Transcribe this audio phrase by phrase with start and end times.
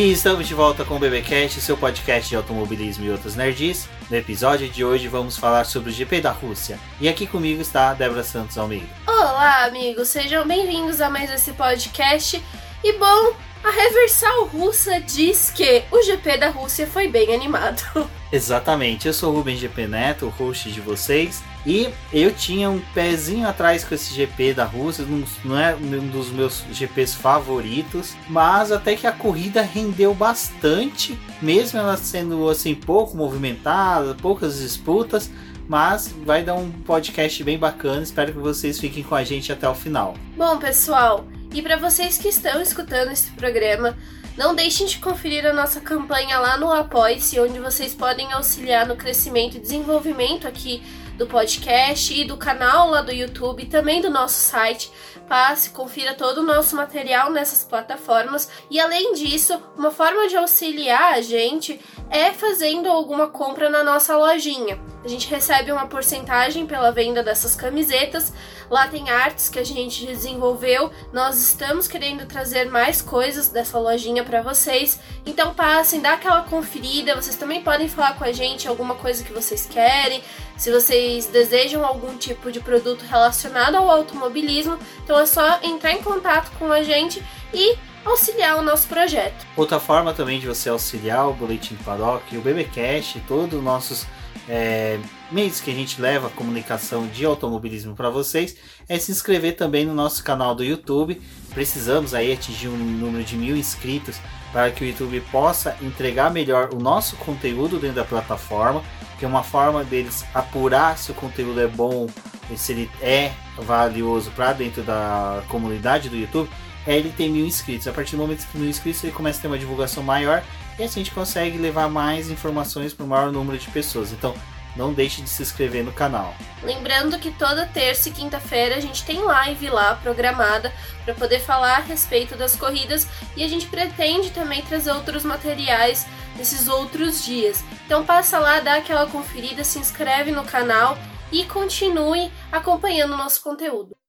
[0.00, 3.86] E estamos de volta com o BBcast, seu podcast de automobilismo e outros nerds.
[4.08, 6.80] No episódio de hoje vamos falar sobre o GP da Rússia.
[6.98, 8.88] E aqui comigo está a Débora Santos Almeida.
[9.06, 12.42] Olá, amigos, sejam bem-vindos a mais esse podcast.
[12.82, 18.08] E bom, a Reversal Russa diz que o GP da Rússia foi bem animado.
[18.32, 21.42] Exatamente, eu sou o Rubens GP Neto, host de vocês.
[21.66, 25.04] E eu tinha um pezinho atrás com esse GP da Rússia,
[25.44, 31.78] não é um dos meus GPs favoritos, mas até que a corrida rendeu bastante, mesmo
[31.78, 35.30] ela sendo assim pouco movimentada, poucas disputas,
[35.68, 38.02] mas vai dar um podcast bem bacana.
[38.02, 40.14] Espero que vocês fiquem com a gente até o final.
[40.36, 43.96] Bom, pessoal, e para vocês que estão escutando esse programa,
[44.40, 48.96] não deixem de conferir a nossa campanha lá no Apoia-se, onde vocês podem auxiliar no
[48.96, 50.82] crescimento e desenvolvimento aqui
[51.18, 54.90] do podcast e do canal lá do YouTube, também do nosso site.
[55.30, 58.50] Passe, confira todo o nosso material nessas plataformas.
[58.68, 64.16] E além disso, uma forma de auxiliar a gente é fazendo alguma compra na nossa
[64.16, 64.76] lojinha.
[65.04, 68.32] A gente recebe uma porcentagem pela venda dessas camisetas.
[68.68, 70.90] Lá tem artes que a gente desenvolveu.
[71.12, 75.00] Nós estamos querendo trazer mais coisas dessa lojinha para vocês.
[75.24, 77.14] Então passem, dá aquela conferida.
[77.14, 80.22] Vocês também podem falar com a gente alguma coisa que vocês querem.
[80.56, 86.02] Se vocês desejam algum tipo de produto relacionado ao automobilismo, então é só entrar em
[86.02, 89.46] contato com a gente e auxiliar o nosso projeto.
[89.56, 94.06] Outra forma também de você auxiliar o Boletim Paddock, o BBcast, todos os nossos
[94.48, 94.98] é,
[95.30, 98.56] meios que a gente leva a comunicação de automobilismo para vocês
[98.88, 101.20] é se inscrever também no nosso canal do YouTube.
[101.50, 104.20] Precisamos aí atingir um número de mil inscritos
[104.52, 108.82] para que o YouTube possa entregar melhor o nosso conteúdo dentro da plataforma,
[109.20, 112.08] que é uma forma deles apurar se o conteúdo é bom,
[112.56, 116.48] se ele é valioso para dentro da comunidade do YouTube,
[116.86, 117.86] é ele ter mil inscritos.
[117.86, 120.42] A partir do momento que mil inscritos ele começa a ter uma divulgação maior
[120.78, 124.10] e assim a gente consegue levar mais informações para o maior número de pessoas.
[124.10, 124.34] Então,
[124.80, 126.34] não deixe de se inscrever no canal.
[126.62, 130.72] Lembrando que toda terça e quinta-feira a gente tem live lá programada
[131.04, 136.06] para poder falar a respeito das corridas e a gente pretende também trazer outros materiais
[136.36, 137.62] nesses outros dias.
[137.84, 140.96] Então passa lá, dá aquela conferida, se inscreve no canal
[141.30, 143.99] e continue acompanhando o nosso conteúdo.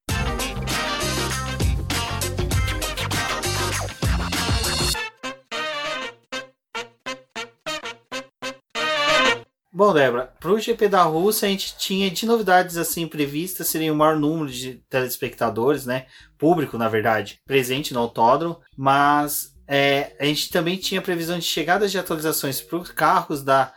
[9.81, 13.91] Bom, Débora, para o GP da Rússia a gente tinha de novidades assim previstas, seria
[13.91, 16.05] o maior número de telespectadores, né?
[16.37, 21.89] Público, na verdade, presente no autódromo, mas é, a gente também tinha previsão de chegadas
[21.89, 23.73] de atualizações para os carros da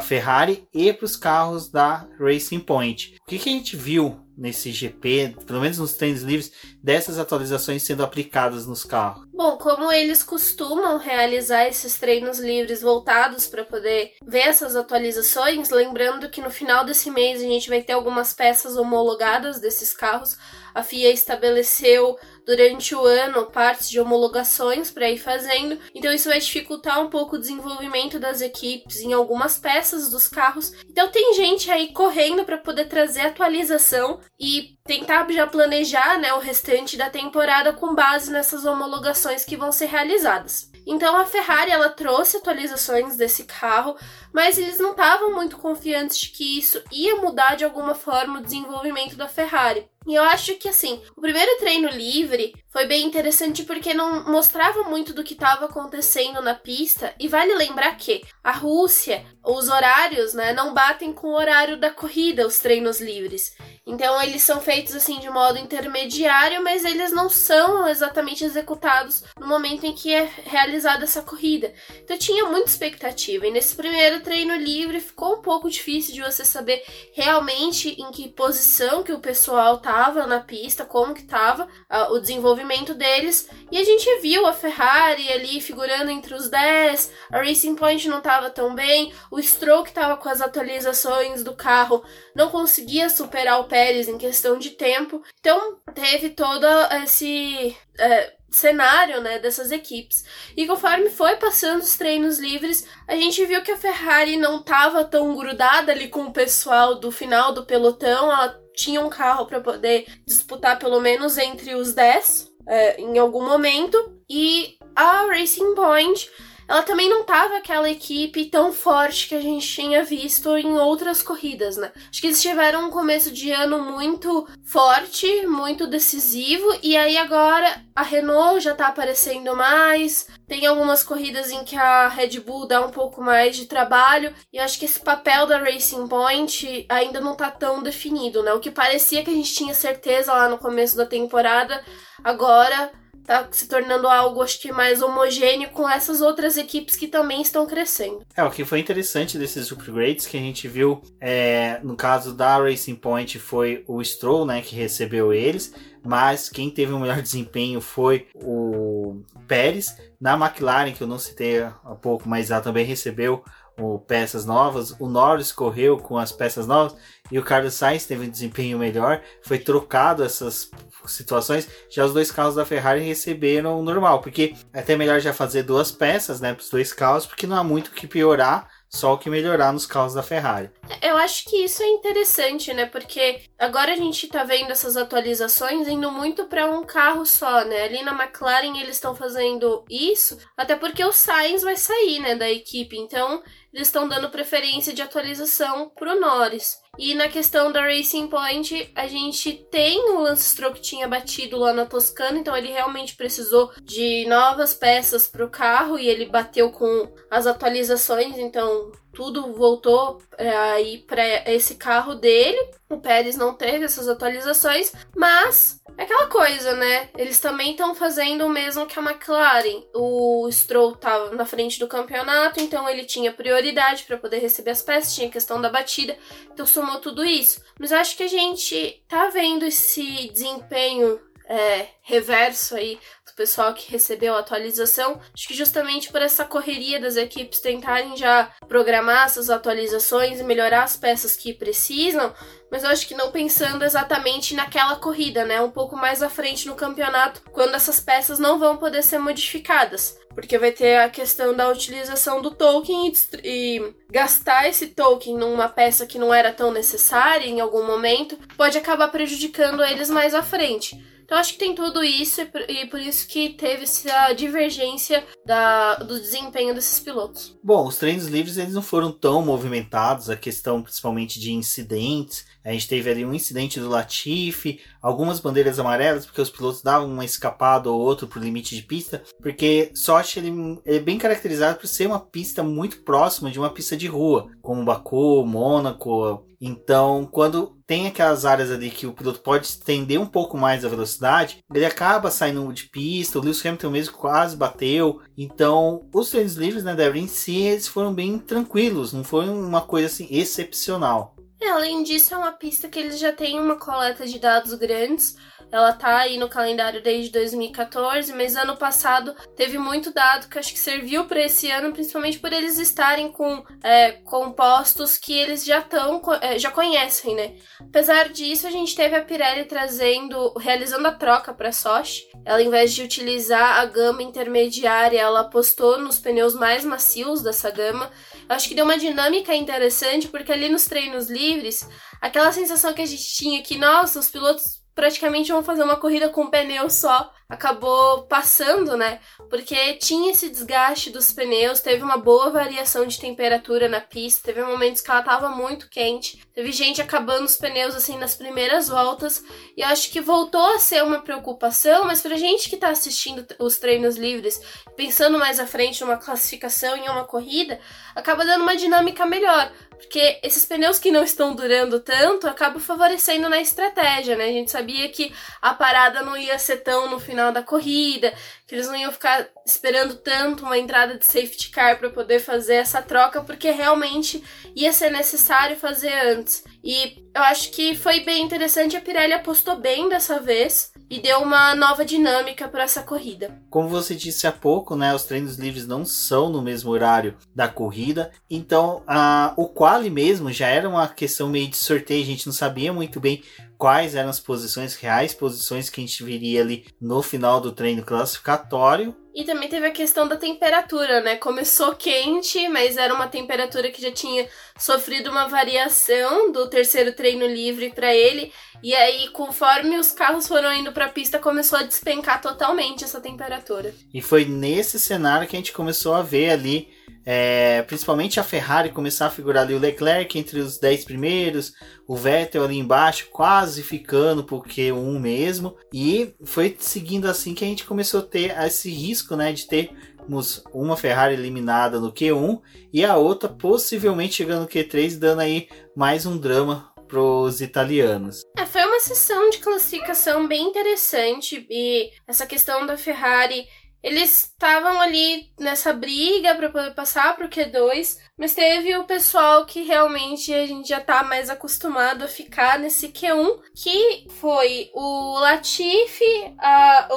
[0.00, 3.18] Ferrari e para os carros da Racing Point.
[3.20, 6.52] O que, que a gente viu nesse GP, pelo menos nos treinos livres,
[6.82, 9.26] dessas atualizações sendo aplicadas nos carros?
[9.32, 16.28] Bom, como eles costumam realizar esses treinos livres voltados para poder ver essas atualizações, lembrando
[16.28, 20.36] que no final desse mês a gente vai ter algumas peças homologadas desses carros.
[20.74, 22.16] A FIA estabeleceu
[22.46, 27.36] durante o ano partes de homologações para ir fazendo, então isso vai dificultar um pouco
[27.36, 30.72] o desenvolvimento das equipes em algumas peças dos carros.
[30.88, 36.38] Então tem gente aí correndo para poder trazer atualização e tentar já planejar né, o
[36.38, 40.70] restante da temporada com base nessas homologações que vão ser realizadas.
[40.86, 43.96] Então a Ferrari ela trouxe atualizações desse carro,
[44.32, 48.42] mas eles não estavam muito confiantes de que isso ia mudar de alguma forma o
[48.42, 49.86] desenvolvimento da Ferrari.
[50.06, 54.82] E eu acho que assim, o primeiro treino livre foi bem interessante porque não mostrava
[54.84, 57.14] muito do que estava acontecendo na pista.
[57.20, 61.90] E vale lembrar que a Rússia, os horários, né, não batem com o horário da
[61.90, 63.54] corrida, os treinos livres.
[63.86, 69.46] Então eles são feitos assim de modo intermediário, mas eles não são exatamente executados no
[69.46, 71.72] momento em que é realizada essa corrida.
[72.02, 73.46] Então tinha muita expectativa.
[73.46, 76.82] E nesse primeiro treino livre ficou um pouco difícil de você saber
[77.12, 82.18] realmente em que posição que o pessoal estava na pista, como que estava uh, o
[82.18, 83.48] desenvolvimento deles.
[83.70, 88.18] E a gente viu a Ferrari ali figurando entre os 10, a Racing Point não
[88.18, 92.02] estava tão bem, o Stroll que estava com as atualizações do carro
[92.34, 95.22] não conseguia superar o Pérez em questão de tempo.
[95.38, 96.66] Então teve todo
[97.04, 100.24] esse é, cenário né, dessas equipes.
[100.56, 105.04] E conforme foi passando os treinos livres, a gente viu que a Ferrari não estava
[105.04, 108.30] tão grudada ali com o pessoal do final do pelotão.
[108.30, 113.44] Ela tinha um carro para poder disputar pelo menos entre os 10 é, em algum
[113.44, 114.20] momento.
[114.28, 116.30] E a Racing Point
[116.68, 121.22] ela também não tava aquela equipe tão forte que a gente tinha visto em outras
[121.22, 121.92] corridas, né?
[122.10, 127.82] Acho que eles tiveram um começo de ano muito forte, muito decisivo, e aí agora
[127.94, 130.26] a Renault já tá aparecendo mais.
[130.46, 134.58] Tem algumas corridas em que a Red Bull dá um pouco mais de trabalho, e
[134.58, 138.52] acho que esse papel da Racing Point ainda não tá tão definido, né?
[138.52, 141.82] O que parecia que a gente tinha certeza lá no começo da temporada,
[142.22, 142.90] agora
[143.24, 147.66] tá se tornando algo, acho que mais homogêneo com essas outras equipes que também estão
[147.66, 148.22] crescendo.
[148.36, 152.58] É, o que foi interessante desses upgrades que a gente viu, é, no caso da
[152.58, 155.72] Racing Point, foi o Stroll, né, que recebeu eles,
[156.04, 159.96] mas quem teve o melhor desempenho foi o Pérez.
[160.20, 163.44] Na McLaren, que eu não citei há pouco, mas ela também recebeu
[163.78, 164.94] o, peças novas.
[164.98, 166.96] O Norris correu com as peças novas
[167.30, 169.20] e o Carlos Sainz teve um desempenho melhor.
[169.42, 170.70] Foi trocado essas
[171.08, 175.62] situações, já os dois carros da Ferrari receberam normal, porque é até melhor já fazer
[175.62, 179.14] duas peças, né, para os dois carros, porque não há muito o que piorar, só
[179.14, 180.70] o que melhorar nos carros da Ferrari.
[181.00, 182.84] Eu acho que isso é interessante, né?
[182.84, 187.84] Porque agora a gente tá vendo essas atualizações indo muito para um carro só, né?
[187.84, 192.50] Ali na McLaren eles estão fazendo isso, até porque o Sainz vai sair, né, da
[192.50, 192.98] equipe.
[192.98, 196.76] Então, eles estão dando preferência de atualização pro Norris.
[196.98, 201.56] E na questão da Racing Point, a gente tem o Lance Stroll que tinha batido
[201.56, 206.26] lá na Toscana, então ele realmente precisou de novas peças para o carro e ele
[206.26, 212.58] bateu com as atualizações, então tudo voltou é, aí para esse carro dele.
[212.88, 217.10] O Pérez não teve essas atualizações, mas é aquela coisa, né?
[217.16, 219.82] Eles também estão fazendo o mesmo que a McLaren.
[219.94, 224.82] O Stroll estava na frente do campeonato, então ele tinha prioridade para poder receber as
[224.82, 226.16] peças, tinha questão da batida,
[226.52, 227.62] então somou tudo isso.
[227.78, 232.98] Mas acho que a gente tá vendo esse desempenho é, reverso aí
[233.32, 235.18] do pessoal que recebeu a atualização.
[235.34, 240.84] Acho que justamente por essa correria das equipes tentarem já programar essas atualizações e melhorar
[240.84, 242.32] as peças que precisam,
[242.70, 245.60] mas eu acho que não pensando exatamente naquela corrida, né?
[245.60, 250.18] Um pouco mais à frente no campeonato, quando essas peças não vão poder ser modificadas.
[250.34, 253.12] Porque vai ter a questão da utilização do token e,
[253.44, 258.78] e, gastar esse token numa peça que não era tão necessária em algum momento pode
[258.78, 260.98] acabar prejudicando eles mais à frente.
[261.24, 266.20] Então acho que tem tudo isso e por isso que teve essa divergência da, do
[266.20, 267.56] desempenho desses pilotos.
[267.62, 272.44] Bom, os treinos livres eles não foram tão movimentados, a questão principalmente de incidentes.
[272.64, 277.10] A gente teve ali um incidente do Latifi, algumas bandeiras amarelas, porque os pilotos davam
[277.10, 281.78] uma escapada ou outro pro limite de pista, porque Sochi ele, ele é bem caracterizado
[281.78, 287.28] por ser uma pista muito próxima de uma pista de rua, como Baku, Mônaco, então,
[287.28, 291.58] quando tem aquelas áreas ali que o piloto pode estender um pouco mais a velocidade,
[291.74, 293.36] ele acaba saindo de pista.
[293.36, 295.20] O Lewis Hamilton mesmo quase bateu.
[295.36, 299.80] Então, os treinos livres né, da em si eles foram bem tranquilos, não foi uma
[299.80, 301.34] coisa assim excepcional.
[301.62, 305.36] É, além disso, é uma pista que eles já têm uma coleta de dados grandes.
[305.70, 310.72] Ela tá aí no calendário desde 2014, mas ano passado teve muito dado que acho
[310.72, 315.78] que serviu para esse ano, principalmente por eles estarem com é, compostos que eles já
[315.78, 317.54] estão é, já conhecem, né?
[317.80, 322.24] Apesar disso, a gente teve a Pirelli trazendo, realizando a troca para Sochi.
[322.44, 327.70] Ela, ao invés de utilizar a gama intermediária, ela apostou nos pneus mais macios dessa
[327.70, 328.10] gama.
[328.48, 331.88] Eu acho que deu uma dinâmica interessante, porque ali nos treinos livres,
[332.20, 336.28] aquela sensação que a gente tinha que, nossa, os pilotos praticamente vão fazer uma corrida
[336.28, 337.32] com um pneu só.
[337.48, 339.20] Acabou passando, né?
[339.50, 344.62] Porque tinha esse desgaste dos pneus, teve uma boa variação de temperatura na pista, teve
[344.62, 349.44] momentos que ela tava muito quente, teve gente acabando os pneus assim nas primeiras voltas,
[349.76, 353.78] e acho que voltou a ser uma preocupação, mas pra gente que tá assistindo os
[353.78, 354.60] treinos livres,
[354.96, 357.80] pensando mais à frente numa classificação em uma corrida,
[358.14, 359.72] acaba dando uma dinâmica melhor.
[360.02, 364.46] Porque esses pneus que não estão durando tanto acabam favorecendo na estratégia, né?
[364.46, 368.34] A gente sabia que a parada não ia ser tão no final da corrida,
[368.72, 372.76] que eles não iam ficar esperando tanto uma entrada de safety car para poder fazer
[372.76, 374.42] essa troca, porque realmente
[374.74, 376.64] ia ser necessário fazer antes.
[376.82, 381.40] E eu acho que foi bem interessante, a Pirelli apostou bem dessa vez e deu
[381.40, 383.60] uma nova dinâmica para essa corrida.
[383.68, 387.68] Como você disse há pouco, né, os treinos livres não são no mesmo horário da
[387.68, 392.46] corrida, então a, o quali mesmo já era uma questão meio de sorteio, a gente
[392.46, 393.42] não sabia muito bem
[393.82, 398.04] quais eram as posições reais, posições que a gente viria ali no final do treino
[398.04, 399.12] classificatório.
[399.34, 401.34] E também teve a questão da temperatura, né?
[401.34, 404.46] Começou quente, mas era uma temperatura que já tinha
[404.78, 408.52] sofrido uma variação do terceiro treino livre para ele.
[408.84, 413.20] E aí, conforme os carros foram indo para a pista, começou a despencar totalmente essa
[413.20, 413.92] temperatura.
[414.14, 416.88] E foi nesse cenário que a gente começou a ver ali
[417.24, 421.72] é, principalmente a Ferrari começar a figurar ali o Leclerc entre os 10 primeiros,
[422.06, 425.76] o Vettel ali embaixo, quase ficando por Q1 mesmo.
[425.92, 430.62] E foi seguindo assim que a gente começou a ter esse risco né, de termos
[430.72, 432.60] uma Ferrari eliminada no Q1
[432.92, 438.42] e a outra possivelmente chegando no Q3, dando aí mais um drama para os italianos.
[438.56, 443.66] É, foi uma sessão de classificação bem interessante e essa questão da Ferrari
[444.02, 449.82] eles estavam ali nessa briga para poder passar pro Q2, mas teve o pessoal que
[449.82, 456.52] realmente a gente já tá mais acostumado a ficar nesse Q1, que foi o Latifi,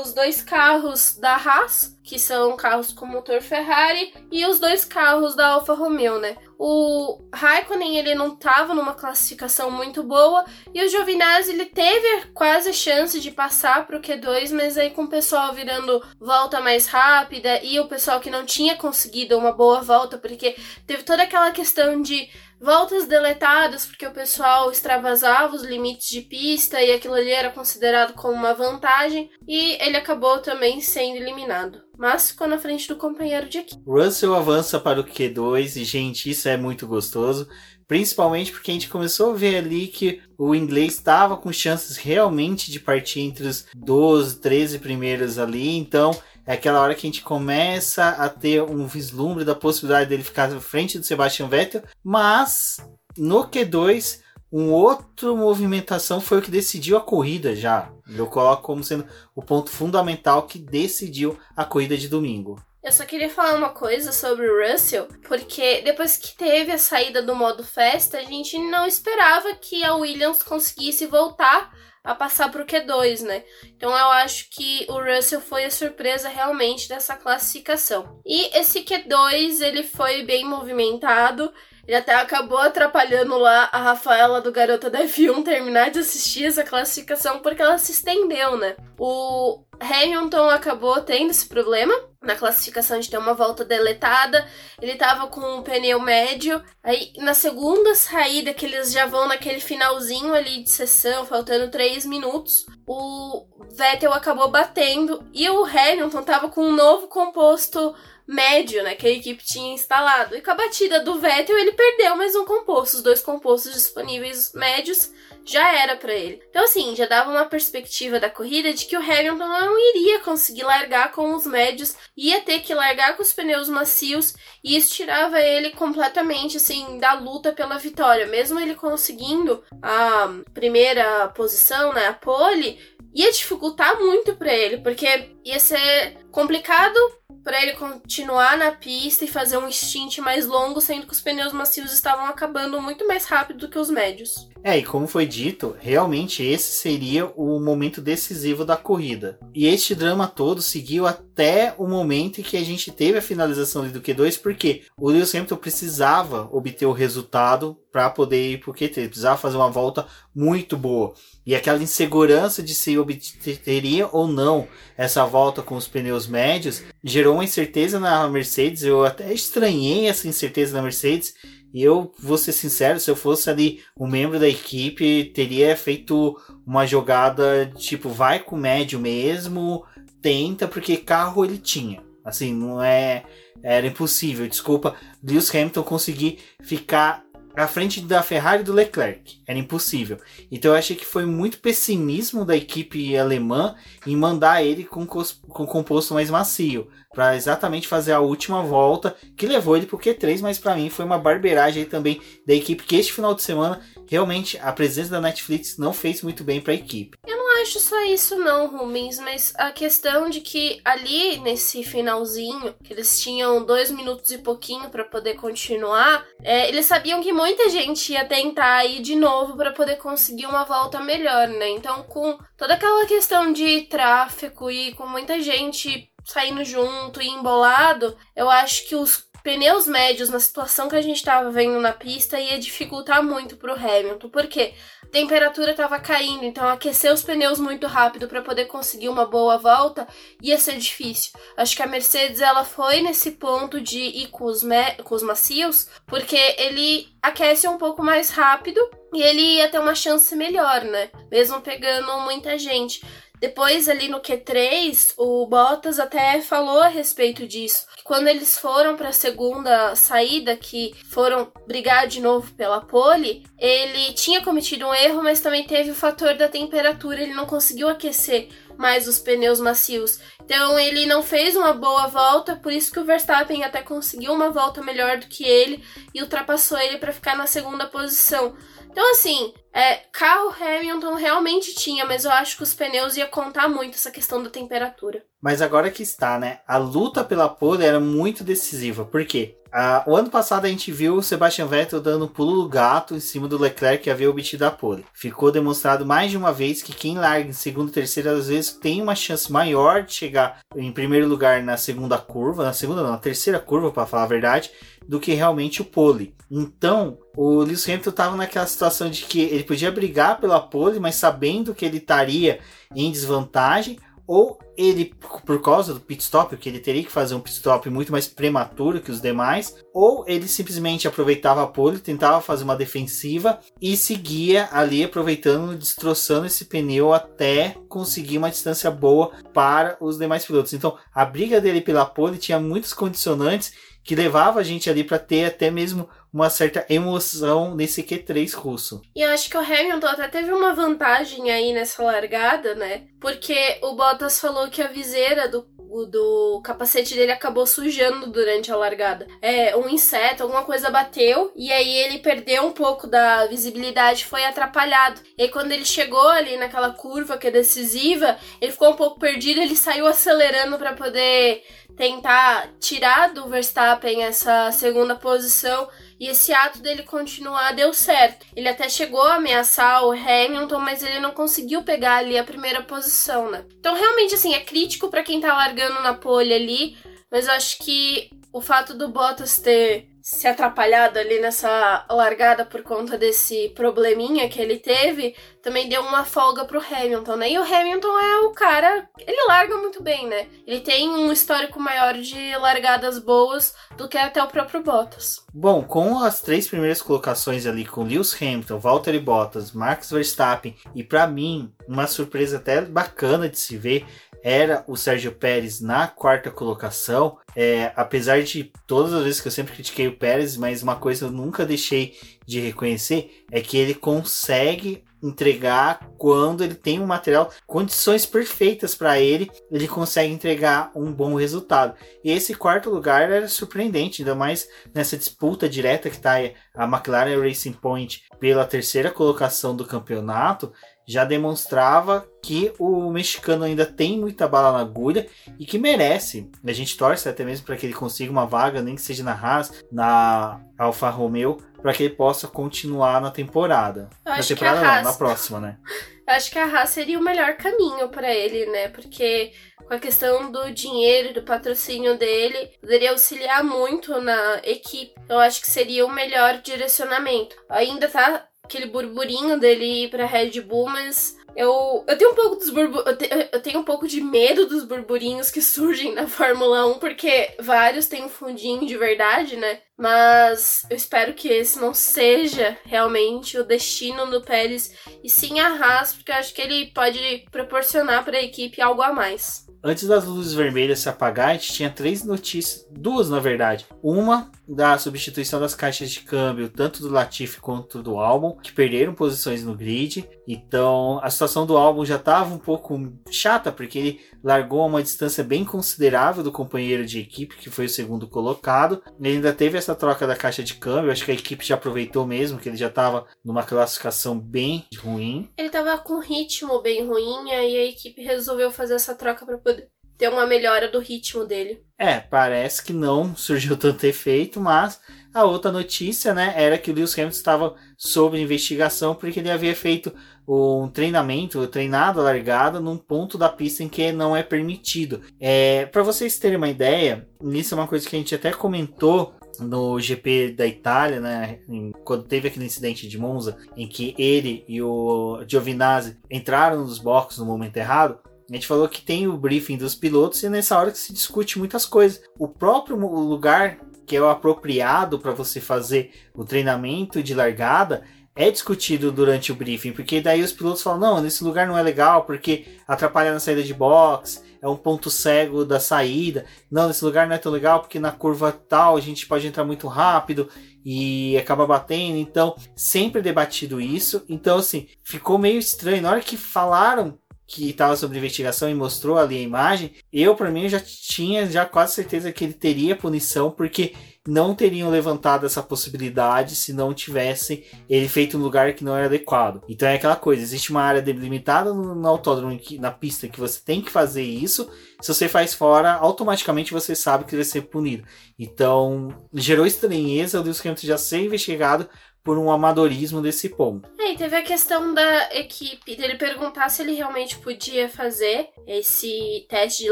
[0.03, 5.35] os dois carros da Haas, que são carros com motor Ferrari, e os dois carros
[5.35, 6.37] da Alfa Romeo, né?
[6.57, 12.71] O Raikkonen ele não estava numa classificação muito boa e o Giovinazzi ele teve quase
[12.71, 17.61] chance de passar para o Q2, mas aí com o pessoal virando volta mais rápida
[17.61, 20.55] e o pessoal que não tinha conseguido uma boa volta porque
[20.87, 22.29] teve toda aquela questão de
[22.59, 28.13] voltas deletadas porque o pessoal extravasava os limites de pista e aquilo ali era considerado
[28.13, 31.81] como uma vantagem e ele acabou também sendo eliminado.
[31.97, 33.81] Mas ficou na frente do companheiro de equipe.
[33.85, 37.47] Russell avança para o Q2 e, gente, isso é muito gostoso.
[37.87, 42.71] Principalmente porque a gente começou a ver ali que o inglês estava com chances realmente
[42.71, 45.77] de partir entre os 12, 13 primeiros ali.
[45.77, 46.11] Então
[46.45, 50.51] é aquela hora que a gente começa a ter um vislumbre da possibilidade dele ficar
[50.51, 52.77] à frente do Sebastian Vettel, mas
[53.17, 57.91] no Q2 um outro movimentação foi o que decidiu a corrida já.
[58.07, 62.57] Eu coloco como sendo o ponto fundamental que decidiu a corrida de domingo.
[62.81, 67.21] Eu só queria falar uma coisa sobre o Russell, porque depois que teve a saída
[67.21, 71.73] do modo festa, a gente não esperava que a Williams conseguisse voltar
[72.05, 73.43] a passar para o Q2, né?
[73.75, 78.21] Então eu acho que o Russell foi a surpresa realmente dessa classificação.
[78.23, 81.51] E esse Q2 ele foi bem movimentado.
[81.87, 86.63] Ele até acabou atrapalhando lá a Rafaela do Garota da F1 terminar de assistir essa
[86.63, 88.75] classificação porque ela se estendeu, né?
[88.97, 94.47] O Hamilton acabou tendo esse problema na classificação de ter uma volta deletada.
[94.81, 96.63] Ele tava com o pneu médio.
[96.83, 102.05] Aí na segunda saída, que eles já vão naquele finalzinho ali de sessão, faltando 3
[102.05, 107.93] minutos, o Vettel acabou batendo e o Hamilton tava com um novo composto
[108.27, 110.35] médio, né, que a equipe tinha instalado.
[110.35, 112.97] E com a batida do Vettel, ele perdeu mais um composto.
[112.97, 115.11] Os dois compostos disponíveis médios
[115.45, 116.41] já era para ele.
[116.49, 120.63] Então, assim, já dava uma perspectiva da corrida de que o Hamilton não iria conseguir
[120.63, 125.39] largar com os médios, ia ter que largar com os pneus macios, e isso tirava
[125.39, 128.25] ele completamente, assim, da luta pela vitória.
[128.25, 132.79] Mesmo ele conseguindo a primeira posição, né, a pole,
[133.13, 136.99] ia dificultar muito para ele, porque ia ser complicado
[137.45, 141.53] para ele continuar na pista e fazer um stint mais longo, sendo que os pneus
[141.53, 144.49] macios estavam acabando muito mais rápido do que os médios.
[144.67, 149.37] É, e como foi dito, realmente esse seria o momento decisivo da corrida.
[149.53, 153.87] E este drama todo seguiu até o momento em que a gente teve a finalização
[153.87, 158.97] do Q2, porque o Lewis Hamilton precisava obter o resultado para poder ir pro Q3,
[158.97, 161.13] ele precisava fazer uma volta muito boa.
[161.45, 164.67] E aquela insegurança de se obteria ou não
[164.97, 168.81] essa volta com os pneus médios gerou uma incerteza na Mercedes.
[168.81, 171.35] Eu até estranhei essa incerteza na Mercedes
[171.75, 176.39] e eu vou ser sincero, se eu fosse ali um membro da equipe, teria feito
[176.65, 179.83] uma jogada tipo, vai com médio mesmo,
[180.21, 182.01] tenta, porque carro ele tinha.
[182.23, 183.25] Assim, não é.
[183.61, 187.24] Era impossível, desculpa, Lewis Hamilton conseguir ficar
[187.57, 189.41] à frente da Ferrari e do Leclerc.
[189.47, 190.17] Era impossível.
[190.51, 195.65] Então eu achei que foi muito pessimismo da equipe alemã em mandar ele com, com
[195.65, 200.41] composto mais macio para exatamente fazer a última volta que levou ele para o Q3,
[200.41, 204.57] mas para mim foi uma barbeiragem também da equipe que este final de semana realmente
[204.59, 207.17] a presença da Netflix não fez muito bem para a equipe.
[207.25, 212.75] Eu não acho só isso não, Rubens, mas a questão de que ali nesse finalzinho,
[212.83, 217.69] que eles tinham dois minutos e pouquinho para poder continuar, é, eles sabiam que muita
[217.69, 221.69] gente ia tentar ir de novo para poder conseguir uma volta melhor, né?
[221.69, 228.17] Então, com toda aquela questão de tráfego e com muita gente saindo junto e embolado,
[228.35, 232.39] eu acho que os pneus médios na situação que a gente estava vendo na pista
[232.39, 234.27] ia dificultar muito para o Hamilton.
[234.27, 234.73] Por quê?
[235.03, 239.59] A temperatura estava caindo, então aquecer os pneus muito rápido para poder conseguir uma boa
[239.59, 240.07] volta
[240.41, 241.31] ia ser difícil.
[241.55, 244.63] Acho que a Mercedes ela foi nesse ponto de ir com os,
[245.03, 248.81] com os macios, porque ele aquece um pouco mais rápido
[249.13, 251.11] e ele ia ter uma chance melhor, né?
[251.29, 252.99] Mesmo pegando muita gente.
[253.39, 257.85] Depois, ali no Q3, o Bottas até falou a respeito disso.
[258.05, 264.13] Quando eles foram para a segunda saída, que foram brigar de novo pela pole, ele
[264.13, 268.49] tinha cometido um erro, mas também teve o fator da temperatura, ele não conseguiu aquecer
[268.77, 270.19] mais os pneus macios.
[270.39, 274.51] Então ele não fez uma boa volta, por isso que o Verstappen até conseguiu uma
[274.51, 275.83] volta melhor do que ele
[276.13, 278.55] e ultrapassou ele para ficar na segunda posição.
[278.95, 283.67] Então, assim, é, carro Hamilton realmente tinha, mas eu acho que os pneus ia contar
[283.67, 285.21] muito essa questão da temperatura.
[285.41, 286.59] Mas agora que está, né?
[286.65, 289.03] A luta pela pole era muito decisiva.
[289.03, 289.57] Por quê?
[289.77, 293.13] Ah, o ano passado a gente viu o Sebastian Vettel dando um pulo do gato
[293.13, 295.05] em cima do Leclerc que havia obtido a pole.
[295.13, 298.71] Ficou demonstrado mais de uma vez que quem larga em segundo e terceiro às vezes
[298.71, 303.11] tem uma chance maior de chegar em primeiro lugar na segunda curva, na segunda não,
[303.11, 304.71] na terceira curva para falar a verdade,
[305.07, 306.35] do que realmente o pole.
[306.49, 311.15] Então, o Lewis Hamilton estava naquela situação de que ele podia brigar pela pole, mas
[311.15, 312.59] sabendo que ele estaria
[312.95, 313.97] em desvantagem,
[314.27, 315.13] ou ele,
[315.45, 318.27] por causa do pit stop, que ele teria que fazer um pit stop muito mais
[318.27, 323.95] prematuro que os demais, ou ele simplesmente aproveitava a pole, tentava fazer uma defensiva e
[323.95, 330.73] seguia ali aproveitando, destroçando esse pneu até conseguir uma distância boa para os demais pilotos.
[330.73, 333.73] Então, a briga dele pela pole tinha muitos condicionantes
[334.05, 339.01] que levava a gente ali para ter até mesmo uma certa emoção nesse Q3 russo.
[339.15, 343.07] E eu acho que o Hamilton até teve uma vantagem aí nessa largada, né?
[343.19, 345.65] Porque o Bottas falou que a viseira do
[346.11, 349.27] do capacete dele acabou sujando durante a largada.
[349.41, 354.43] É, um inseto, alguma coisa bateu e aí ele perdeu um pouco da visibilidade, foi
[354.45, 355.21] atrapalhado.
[355.37, 359.19] E aí quando ele chegou ali naquela curva que é decisiva, ele ficou um pouco
[359.19, 361.63] perdido, ele saiu acelerando para poder
[361.95, 365.87] tentar tirar do Verstappen essa segunda posição
[366.19, 368.45] e esse ato dele continuar deu certo.
[368.55, 372.81] Ele até chegou a ameaçar o Hamilton, mas ele não conseguiu pegar ali a primeira
[372.81, 373.65] posição, né?
[373.79, 376.97] Então, realmente, assim, é crítico para quem tá largando na pole ali,
[377.31, 382.81] mas eu acho que o fato do Bottas ter se atrapalhado ali nessa largada por
[382.81, 387.51] conta desse probleminha que ele teve, também deu uma folga pro Hamilton, né?
[387.51, 390.47] E o Hamilton é o cara, ele larga muito bem, né?
[390.65, 395.45] Ele tem um histórico maior de largadas boas do que até o próprio Bottas.
[395.53, 401.03] Bom, com as três primeiras colocações ali com Lewis Hamilton, Valtteri Bottas, Max Verstappen e
[401.03, 404.07] para mim uma surpresa até bacana de se ver
[404.45, 407.39] era o Sérgio Pérez na quarta colocação.
[407.55, 411.25] É, apesar de todas as vezes que eu sempre critiquei o Pérez, mas uma coisa
[411.25, 412.13] eu nunca deixei
[412.45, 419.19] de reconhecer é que ele consegue entregar quando ele tem um material, condições perfeitas para
[419.19, 421.95] ele, ele consegue entregar um bom resultado.
[422.23, 426.35] E esse quarto lugar era surpreendente, ainda mais nessa disputa direta que está
[426.75, 430.71] a McLaren Racing Point pela terceira colocação do campeonato
[431.07, 435.27] já demonstrava que o mexicano ainda tem muita bala na agulha
[435.59, 436.49] e que merece.
[436.65, 439.33] A gente torce até mesmo para que ele consiga uma vaga, nem que seja na
[439.33, 444.09] Haas, na Alfa Romeo, para que ele possa continuar na temporada.
[444.25, 445.03] na temporada não, Haas...
[445.03, 445.77] na próxima, né?
[446.27, 448.87] Eu acho que a Haas seria o melhor caminho para ele, né?
[448.87, 449.53] Porque
[449.85, 455.13] com a questão do dinheiro e do patrocínio dele, poderia auxiliar muito na equipe.
[455.29, 457.55] Eu acho que seria o melhor direcionamento.
[457.69, 462.55] Ainda tá aquele burburinho dele ir pra Red Bull, mas eu, eu tenho um pouco
[462.57, 466.27] dos burbu eu, te, eu, tenho um pouco de medo dos burburinhos que surgem na
[466.27, 469.79] Fórmula 1, porque vários têm um fundinho de verdade, né?
[469.97, 475.67] Mas eu espero que esse não seja realmente o destino do Pérez e sim a
[475.67, 479.65] Haas, porque eu acho que ele pode proporcionar para a equipe algo a mais.
[479.81, 483.85] Antes das luzes vermelhas se apagar, a gente tinha três notícias, duas na verdade.
[484.01, 489.13] Uma da substituição das caixas de câmbio, tanto do Latifi quanto do álbum, que perderam
[489.13, 490.27] posições no grid.
[490.47, 495.43] Então a situação do álbum já estava um pouco chata, porque ele largou uma distância
[495.43, 499.01] bem considerável do companheiro de equipe, que foi o segundo colocado.
[499.19, 502.25] Ele ainda teve essa troca da caixa de câmbio, acho que a equipe já aproveitou
[502.25, 505.49] mesmo, que ele já estava numa classificação bem ruim.
[505.57, 509.89] Ele estava com ritmo bem ruim, e a equipe resolveu fazer essa troca para poder
[510.17, 511.83] ter uma melhora do ritmo dele.
[511.97, 514.99] É, parece que não surgiu tanto efeito, mas
[515.33, 519.75] a outra notícia, né, era que o Lewis Hamilton estava sob investigação porque ele havia
[519.75, 520.13] feito
[520.47, 525.21] um treinamento, treinado largada num ponto da pista em que não é permitido.
[525.39, 529.33] É, para vocês terem uma ideia, isso é uma coisa que a gente até comentou
[529.59, 531.59] no GP da Itália, né,
[532.03, 537.39] quando teve aquele incidente de Monza, em que ele e o Giovinazzi entraram nos boxes
[537.39, 540.91] no momento errado, a gente falou que tem o briefing dos pilotos e nessa hora
[540.91, 542.21] que se discute muitas coisas.
[542.37, 548.03] O próprio lugar que é o apropriado para você fazer o treinamento de largada
[548.35, 551.81] é discutido durante o briefing, porque daí os pilotos falam: não, nesse lugar não é
[551.81, 556.45] legal porque atrapalha na saída de box, é um ponto cego da saída.
[556.69, 559.63] Não, nesse lugar não é tão legal porque na curva tal a gente pode entrar
[559.63, 560.49] muito rápido
[560.83, 562.17] e acaba batendo.
[562.17, 564.23] Então, sempre debatido isso.
[564.27, 566.01] Então, assim, ficou meio estranho.
[566.01, 570.51] Na hora que falaram que estava sob investigação e mostrou ali a imagem, eu para
[570.51, 573.93] mim já tinha já quase certeza que ele teria punição porque
[574.27, 579.05] não teriam levantado essa possibilidade se não tivessem ele feito um lugar que não era
[579.05, 579.61] adequado.
[579.69, 583.81] Então é aquela coisa, existe uma área delimitada no, autódromo, na pista, que você tem
[583.81, 584.67] que fazer isso.
[584.99, 588.03] Se você faz fora, automaticamente você sabe que vai ser punido.
[588.39, 591.87] Então gerou estranheza o Lewis Hamilton já ser investigado
[592.25, 593.87] por um amadorismo desse ponto.
[593.99, 599.45] É, e teve a questão da equipe, dele perguntar se ele realmente podia fazer esse
[599.47, 599.91] teste de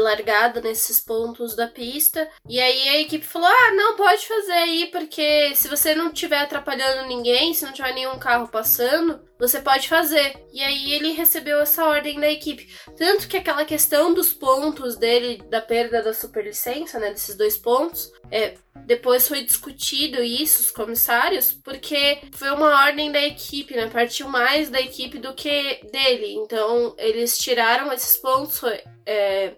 [0.00, 2.28] largada nesses pontos da pista.
[2.48, 6.38] E aí a equipe falou: ah, não, pode fazer aí, porque se você não estiver
[6.38, 10.36] atrapalhando ninguém, se não tiver nenhum carro passando, você pode fazer.
[10.52, 12.68] E aí ele recebeu essa ordem da equipe.
[12.96, 18.12] Tanto que aquela questão dos pontos dele, da perda da superlicença, né, desses dois pontos,
[18.30, 18.54] é,
[18.86, 23.88] depois foi discutido isso, os comissários, porque foi uma ordem da equipe, né?
[23.88, 26.34] Partiu mais da equipe do que dele.
[26.34, 28.60] Então, eles tiraram esses pontos,
[29.06, 29.54] é,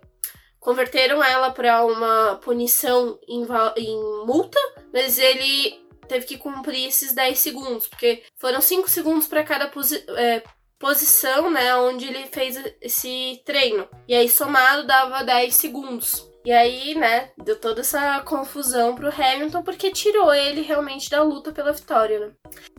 [0.60, 4.58] converteram ela para uma punição em, em multa,
[4.92, 10.04] mas ele teve que cumprir esses 10 segundos, porque foram 5 segundos para cada posi
[10.08, 10.42] é,
[10.78, 13.88] posição, né, onde ele fez esse treino.
[14.06, 16.30] E aí somado dava 10 segundos.
[16.46, 21.50] E aí, né, deu toda essa confusão pro Hamilton porque tirou ele realmente da luta
[21.50, 22.30] pela vitória, né?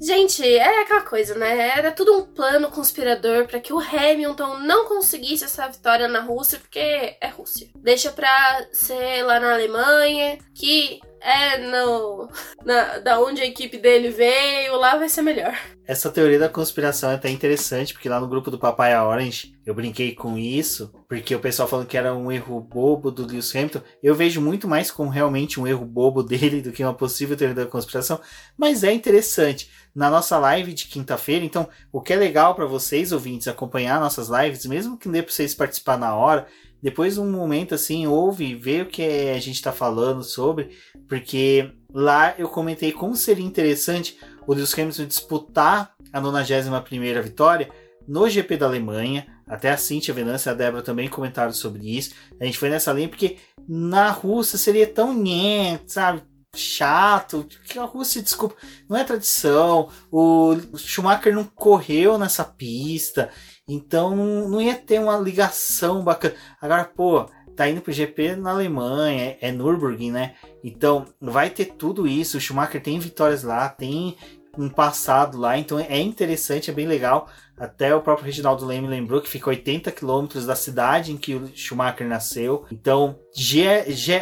[0.01, 1.77] Gente, é aquela coisa, né?
[1.77, 6.59] Era tudo um plano conspirador para que o Hamilton não conseguisse essa vitória na Rússia,
[6.59, 6.79] porque
[7.19, 7.67] é Rússia.
[7.75, 12.29] Deixa pra ser lá na Alemanha, que é no
[12.65, 15.57] na, da onde a equipe dele veio, lá vai ser melhor.
[15.85, 19.73] Essa teoria da conspiração é até interessante, porque lá no grupo do Papai Orange eu
[19.73, 23.81] brinquei com isso, porque o pessoal falando que era um erro bobo do Lewis Hamilton.
[24.03, 27.63] Eu vejo muito mais como realmente um erro bobo dele do que uma possível teoria
[27.63, 28.19] da conspiração,
[28.57, 29.69] mas é interessante.
[29.95, 34.29] Na nossa live de quinta-feira, então, o que é legal para vocês, ouvintes, acompanhar nossas
[34.29, 36.45] lives, mesmo que não dê pra vocês participar na hora,
[36.81, 42.35] depois um momento assim, ouve, vê o que a gente está falando sobre, porque lá
[42.37, 47.69] eu comentei como seria interessante o Lewis Hamilton disputar a 91ª vitória
[48.07, 52.13] no GP da Alemanha, até a Cintia Venâncio e a Débora também comentaram sobre isso.
[52.39, 53.37] A gente foi nessa linha porque
[53.67, 56.23] na Rússia seria tão nhé, sabe?
[56.55, 58.55] Chato, que a Rússia, desculpa,
[58.89, 59.89] não é tradição.
[60.09, 63.29] O Schumacher não correu nessa pista.
[63.67, 66.35] Então não ia ter uma ligação bacana.
[66.61, 67.25] Agora, pô,
[67.55, 70.35] tá indo pro GP na Alemanha, é, é Nürburgring, né?
[70.63, 72.37] Então vai ter tudo isso.
[72.37, 74.15] O Schumacher tem vitórias lá, tem
[74.57, 77.29] um passado lá, então é interessante, é bem legal.
[77.57, 81.47] Até o próprio Reginaldo Leme lembrou que fica 80 quilômetros da cidade em que o
[81.55, 82.65] Schumacher nasceu.
[82.71, 83.19] Então,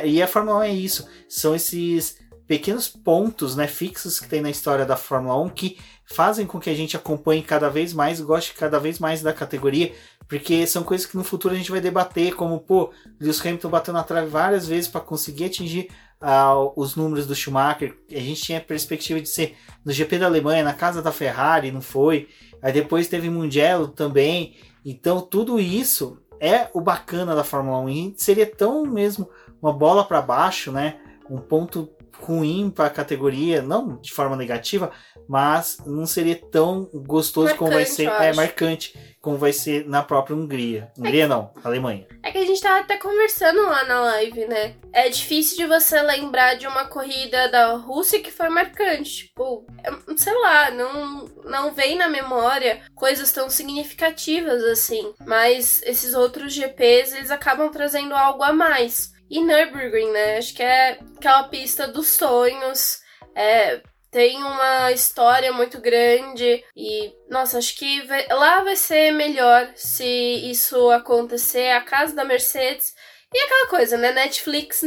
[0.04, 1.08] e a Fórmula 1 é isso.
[1.28, 6.46] São esses pequenos pontos né, fixos que tem na história da Fórmula 1 que fazem
[6.46, 9.94] com que a gente acompanhe cada vez mais, goste cada vez mais da categoria,
[10.28, 13.94] porque são coisas que no futuro a gente vai debater, como, pô, Lewis Hamilton bateu
[13.94, 15.90] na trave várias vezes para conseguir atingir
[16.22, 17.96] uh, os números do Schumacher.
[18.12, 21.72] A gente tinha a perspectiva de ser no GP da Alemanha, na casa da Ferrari,
[21.72, 22.28] não foi.
[22.62, 24.56] Aí depois teve Mugello também.
[24.84, 29.30] Então tudo isso é o bacana da Fórmula 1 e seria tão mesmo
[29.62, 31.00] uma bola para baixo, né?
[31.30, 31.90] Um ponto
[32.22, 34.92] ruim para a categoria, não de forma negativa,
[35.28, 40.04] mas não seria tão gostoso marcante, como vai ser, é marcante como vai ser na
[40.04, 40.92] própria Hungria.
[40.96, 42.06] Hungria é não, Alemanha.
[42.22, 44.76] É que a gente tava até conversando lá na live, né?
[44.94, 49.26] É difícil de você lembrar de uma corrida da Rússia que foi marcante.
[49.26, 55.12] Tipo, é, sei lá, não, não vem na memória coisas tão significativas assim.
[55.26, 59.15] Mas esses outros GPs, eles acabam trazendo algo a mais.
[59.30, 60.38] E Nürburgring, né?
[60.38, 63.00] Acho que é aquela pista dos sonhos.
[63.36, 70.06] É, tem uma história muito grande e, nossa, acho que lá vai ser melhor se
[70.50, 71.72] isso acontecer.
[71.72, 72.96] A casa da Mercedes
[73.34, 74.12] E aquela coisa, né?
[74.12, 74.84] Netflix.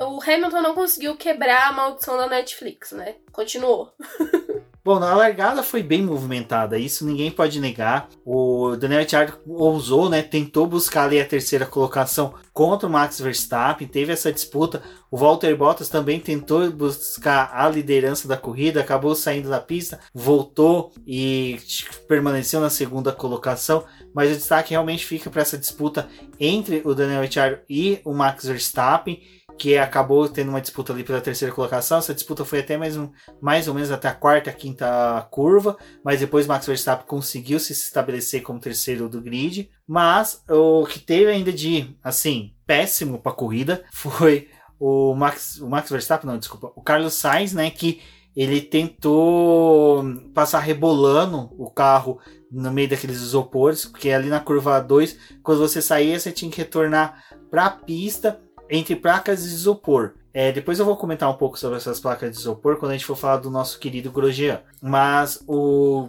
[0.00, 3.16] O Hamilton não conseguiu quebrar a maldição da Netflix, né?
[3.32, 3.94] Continuou.
[4.84, 8.06] Bom, na largada foi bem movimentada, isso ninguém pode negar.
[8.22, 10.20] O Daniel Ricciardo ousou, né?
[10.20, 14.82] Tentou buscar ali a terceira colocação contra o Max Verstappen, teve essa disputa.
[15.10, 20.92] O Walter Bottas também tentou buscar a liderança da corrida, acabou saindo da pista, voltou
[21.06, 21.58] e
[22.06, 23.84] permaneceu na segunda colocação.
[24.14, 26.06] Mas o destaque realmente fica para essa disputa
[26.38, 29.22] entre o Daniel Ricciardo e o Max Verstappen
[29.58, 31.98] que acabou tendo uma disputa ali pela terceira colocação.
[31.98, 33.08] Essa disputa foi até mais, um,
[33.40, 38.42] mais ou menos até a quarta, quinta curva, mas depois Max Verstappen conseguiu se estabelecer
[38.42, 39.70] como terceiro do grid.
[39.86, 45.68] Mas o que teve ainda de, assim, péssimo para a corrida foi o Max, o
[45.68, 48.00] Max Verstappen, não, desculpa, o Carlos Sainz, né, que
[48.36, 52.18] ele tentou passar rebolando o carro
[52.50, 56.58] no meio daqueles isopores, porque ali na curva 2, quando você saía, você tinha que
[56.58, 60.14] retornar para a pista entre placas de isopor.
[60.32, 63.06] É, depois eu vou comentar um pouco sobre essas placas de isopor quando a gente
[63.06, 64.60] for falar do nosso querido Grosjean.
[64.82, 66.08] Mas o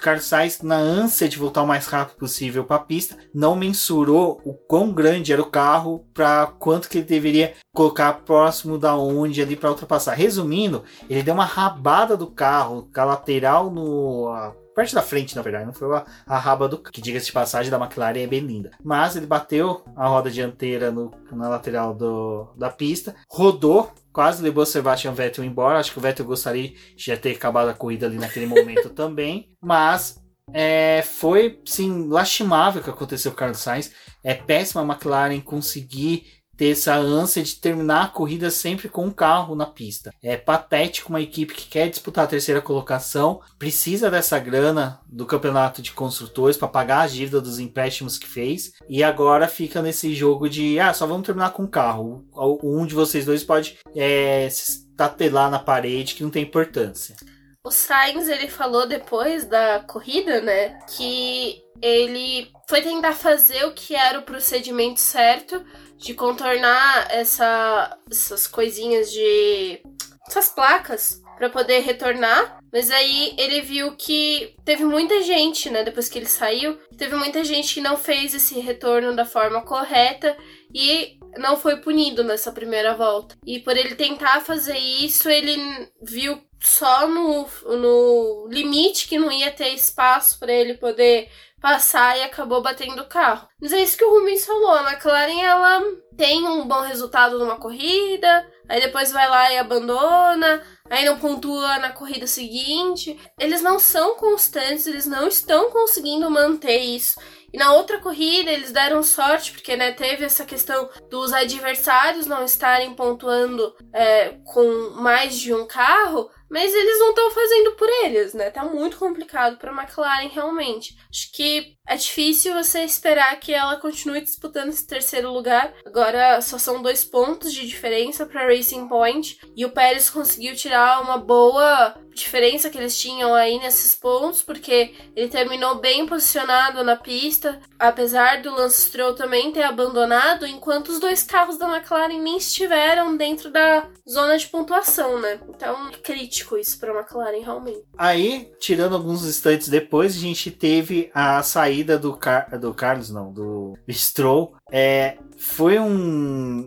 [0.00, 4.40] Carlos Sainz, na ânsia de voltar o mais rápido possível para a pista, não mensurou
[4.44, 9.40] o quão grande era o carro para quanto que ele deveria colocar próximo da onde
[9.40, 10.14] ali para ultrapassar.
[10.14, 15.42] Resumindo, ele deu uma rabada do carro, com a lateral no parte da frente, na
[15.42, 18.40] verdade, não foi a, a raba do que diga-se de passagem da McLaren é bem
[18.40, 18.70] linda.
[18.82, 24.62] Mas ele bateu a roda dianteira no, na lateral do, da pista, rodou, quase levou
[24.62, 25.78] o Sebastian Vettel embora.
[25.78, 30.20] Acho que o Vettel gostaria de ter acabado a corrida ali naquele momento também, mas
[30.52, 33.92] é, foi sim lastimável o que aconteceu com o Carlos Sainz.
[34.24, 39.10] É péssima a McLaren conseguir ter essa ânsia de terminar a corrida sempre com um
[39.10, 40.14] carro na pista.
[40.22, 45.82] É patético uma equipe que quer disputar a terceira colocação, precisa dessa grana do campeonato
[45.82, 50.48] de construtores para pagar a dívida dos empréstimos que fez e agora fica nesse jogo
[50.48, 52.24] de ah, só vamos terminar com um carro.
[52.62, 57.16] Um de vocês dois pode é, se tatelar na parede que não tem importância.
[57.64, 63.96] O Sainz ele falou depois da corrida, né, que ele foi tentar fazer o que
[63.96, 65.60] era o procedimento certo
[66.02, 69.80] de contornar essa, essas coisinhas de.
[70.26, 72.58] essas placas para poder retornar.
[72.72, 77.44] Mas aí ele viu que teve muita gente, né, depois que ele saiu, teve muita
[77.44, 80.36] gente que não fez esse retorno da forma correta
[80.74, 83.36] e não foi punido nessa primeira volta.
[83.46, 85.56] E por ele tentar fazer isso, ele
[86.00, 91.28] viu só no, no limite que não ia ter espaço para ele poder
[91.62, 93.48] passar e acabou batendo o carro.
[93.60, 94.72] Mas é isso que o Rubens falou.
[94.72, 95.80] A McLaren ela
[96.16, 101.78] tem um bom resultado numa corrida, aí depois vai lá e abandona, aí não pontua
[101.78, 103.18] na corrida seguinte.
[103.38, 107.18] Eles não são constantes, eles não estão conseguindo manter isso.
[107.52, 112.44] E na outra corrida eles deram sorte, porque né, teve essa questão dos adversários não
[112.44, 118.34] estarem pontuando é, com mais de um carro, mas eles não estão fazendo por eles,
[118.34, 118.50] né?
[118.50, 120.94] Tá muito complicado para a McLaren realmente.
[121.10, 125.72] Acho que é difícil você esperar que ela continue disputando esse terceiro lugar.
[125.86, 131.00] Agora só são dois pontos de diferença para Racing Point e o Pérez conseguiu tirar
[131.00, 136.96] uma boa diferença que eles tinham aí nesses pontos, porque ele terminou bem posicionado na
[136.96, 142.36] pista, apesar do Lance Stroll também ter abandonado, enquanto os dois carros da McLaren nem
[142.36, 145.40] estiveram dentro da zona de pontuação, né?
[145.48, 145.96] Então, é
[146.42, 147.84] crítico isso para a McLaren realmente.
[147.96, 153.32] Aí, tirando alguns instantes depois, a gente teve a saída do, Car do Carlos, não,
[153.32, 154.54] do Stroll.
[154.70, 155.86] É, foi um,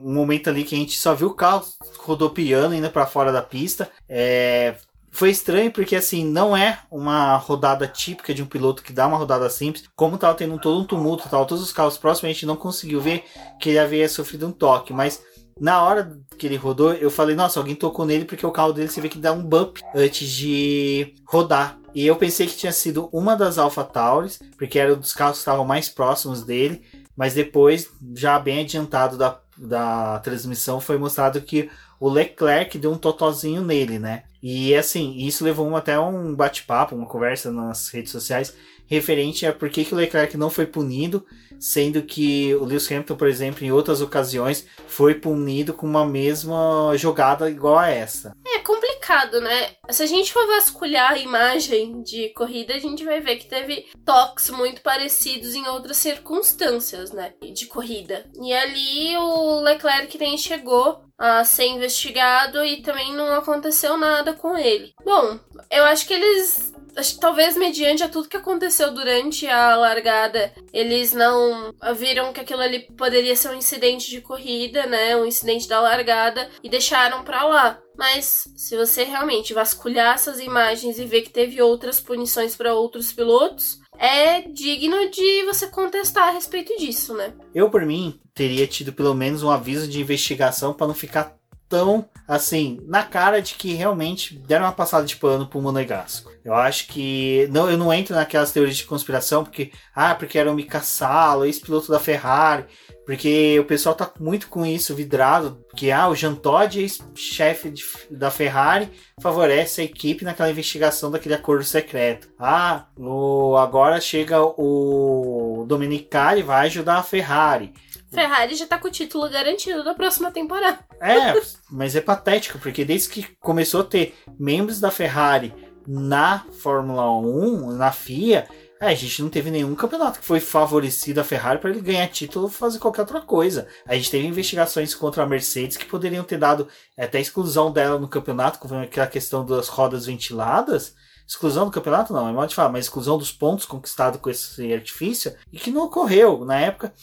[0.03, 1.65] um, momento ali que a gente só viu o carro
[1.97, 3.89] rodopiando indo para fora da pista.
[4.07, 4.75] É,
[5.11, 9.17] foi estranho porque, assim, não é uma rodada típica de um piloto que dá uma
[9.17, 9.85] rodada simples.
[9.95, 12.99] Como tava tendo todo um tumulto, tava todos os carros próximos, a gente não conseguiu
[12.99, 13.23] ver
[13.59, 14.91] que ele havia sofrido um toque.
[14.91, 15.21] Mas
[15.59, 18.89] na hora que ele rodou, eu falei, nossa, alguém tocou nele porque o carro dele
[18.89, 21.79] você vê que dá um bump antes de rodar.
[21.93, 25.37] E eu pensei que tinha sido uma das Alpha Tauris, porque era um dos carros
[25.37, 26.83] que estavam mais próximos dele.
[27.15, 32.97] Mas depois, já bem adiantado da, da transmissão, foi mostrado que o Leclerc deu um
[32.97, 34.23] totozinho nele, né?
[34.43, 38.53] E assim, isso levou até um bate-papo, uma conversa nas redes sociais
[38.87, 41.25] referente a por que, que o Leclerc não foi punido,
[41.59, 46.91] sendo que o Lewis Hamilton, por exemplo, em outras ocasiões, foi punido com uma mesma
[46.95, 48.35] jogada igual a essa.
[48.47, 49.71] É complicado, né?
[49.89, 53.85] Se a gente for vasculhar a imagem de corrida, a gente vai ver que teve
[54.05, 57.33] toques muito parecidos em outras circunstâncias, né?
[57.53, 58.25] De corrida.
[58.41, 64.57] E ali o Leclerc nem chegou a ser investigado e também não aconteceu nada com
[64.57, 64.93] ele.
[65.03, 65.39] Bom,
[65.71, 70.53] eu acho que eles acho que talvez mediante a tudo que aconteceu durante a largada,
[70.73, 75.15] eles não viram que aquilo ali poderia ser um incidente de corrida, né?
[75.15, 77.79] Um incidente da largada e deixaram pra lá.
[77.97, 83.13] Mas se você realmente vasculhar essas imagens e ver que teve outras punições para outros
[83.13, 87.33] pilotos, é digno de você contestar a respeito disso, né?
[87.53, 91.37] Eu, por mim, teria tido pelo menos um aviso de investigação para não ficar
[91.69, 96.31] tão assim na cara de que realmente deram uma passada de pano pro Monegasco.
[96.43, 100.51] Eu acho que não, eu não entro naquelas teorias de conspiração porque ah, porque era
[100.51, 102.65] o Mika Salo, ex-piloto da Ferrari,
[103.05, 107.73] porque o pessoal tá muito com isso vidrado, que ah, o Jean Todt, ex-chefe
[108.09, 108.89] da Ferrari,
[109.21, 112.27] favorece a equipe naquela investigação daquele acordo secreto.
[112.39, 117.73] Ah, o, agora chega o Dominicali vai ajudar a Ferrari.
[118.15, 120.79] Ferrari já tá com o título garantido da próxima temporada.
[120.99, 125.53] É, mas é patético, porque desde que começou a ter membros da Ferrari
[125.87, 128.47] na Fórmula 1, na FIA,
[128.79, 132.07] é, a gente não teve nenhum campeonato que foi favorecido a Ferrari para ele ganhar
[132.07, 133.67] título ou fazer qualquer outra coisa.
[133.85, 138.07] A gente teve investigações contra a Mercedes que poderiam ter dado até exclusão dela no
[138.07, 140.95] campeonato, com aquela questão das rodas ventiladas.
[141.27, 144.71] Exclusão do campeonato não, é modo de falar, mas exclusão dos pontos conquistados com esse
[144.73, 146.93] artifício e que não ocorreu na época.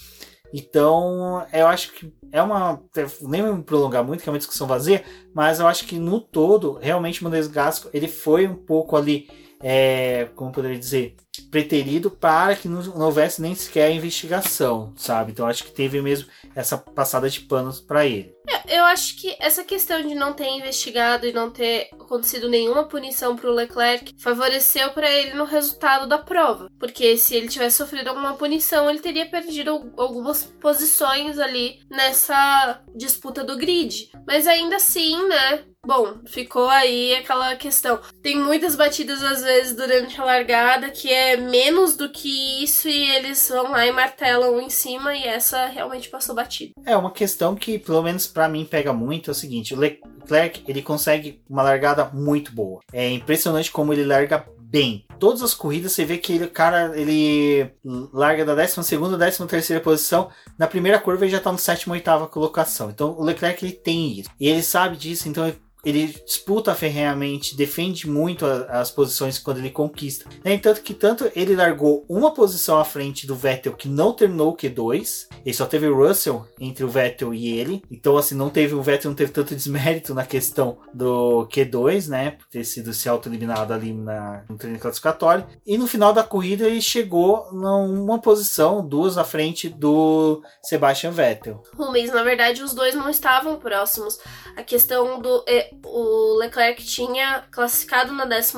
[0.52, 2.82] Então, eu acho que é uma.
[3.22, 5.02] Nem me prolongar muito, que é uma discussão vazia,
[5.34, 9.28] mas eu acho que no todo, realmente o Mendes Gasco ele foi um pouco ali,
[9.62, 11.16] é, como poderia dizer,
[11.52, 15.32] preterido para que não, não houvesse nem sequer investigação, sabe?
[15.32, 18.34] Então acho que teve mesmo essa passada de panos para ele.
[18.48, 22.84] É, eu acho que essa questão de não ter investigado e não ter acontecido nenhuma
[22.84, 27.76] punição para o Leclerc favoreceu para ele no resultado da prova, porque se ele tivesse
[27.76, 34.10] sofrido alguma punição, ele teria perdido algumas posições ali nessa disputa do grid.
[34.26, 35.64] Mas ainda assim, né?
[35.84, 37.98] Bom, ficou aí aquela questão.
[38.22, 43.10] Tem muitas batidas às vezes durante a largada que é menos do que isso e
[43.16, 46.72] eles vão lá e martelam em cima e essa realmente passou batida.
[46.86, 50.62] É uma questão que pelo menos para mim pega muito é o seguinte, o Leclerc,
[50.68, 52.80] ele consegue uma largada muito boa.
[52.92, 55.04] É impressionante como ele larga bem.
[55.18, 57.70] Todas as corridas você vê que ele, cara ele
[58.12, 60.30] larga da 12 segunda, 13 terceira posição.
[60.58, 62.88] Na primeira curva ele já tá no sétimo, oitava colocação.
[62.88, 64.30] Então o Leclerc ele tem isso.
[64.40, 69.58] E ele sabe disso, então ele ele disputa ferrenhamente, defende muito a, as posições quando
[69.58, 70.28] ele conquista.
[70.44, 74.50] No entanto, que tanto ele largou uma posição à frente do Vettel que não terminou
[74.50, 77.82] o Q2, ele só teve Russell entre o Vettel e ele.
[77.90, 82.32] Então, assim, não teve o Vettel não teve tanto desmérito na questão do Q2, né?
[82.32, 85.46] Por ter sido se auto-eliminado ali na, no treino classificatório.
[85.66, 91.62] E no final da corrida ele chegou numa posição, duas à frente do Sebastian Vettel.
[91.74, 94.18] Rubens, na verdade, os dois não estavam próximos.
[94.56, 95.44] A questão do.
[95.48, 98.52] É, o Leclerc tinha classificado na 11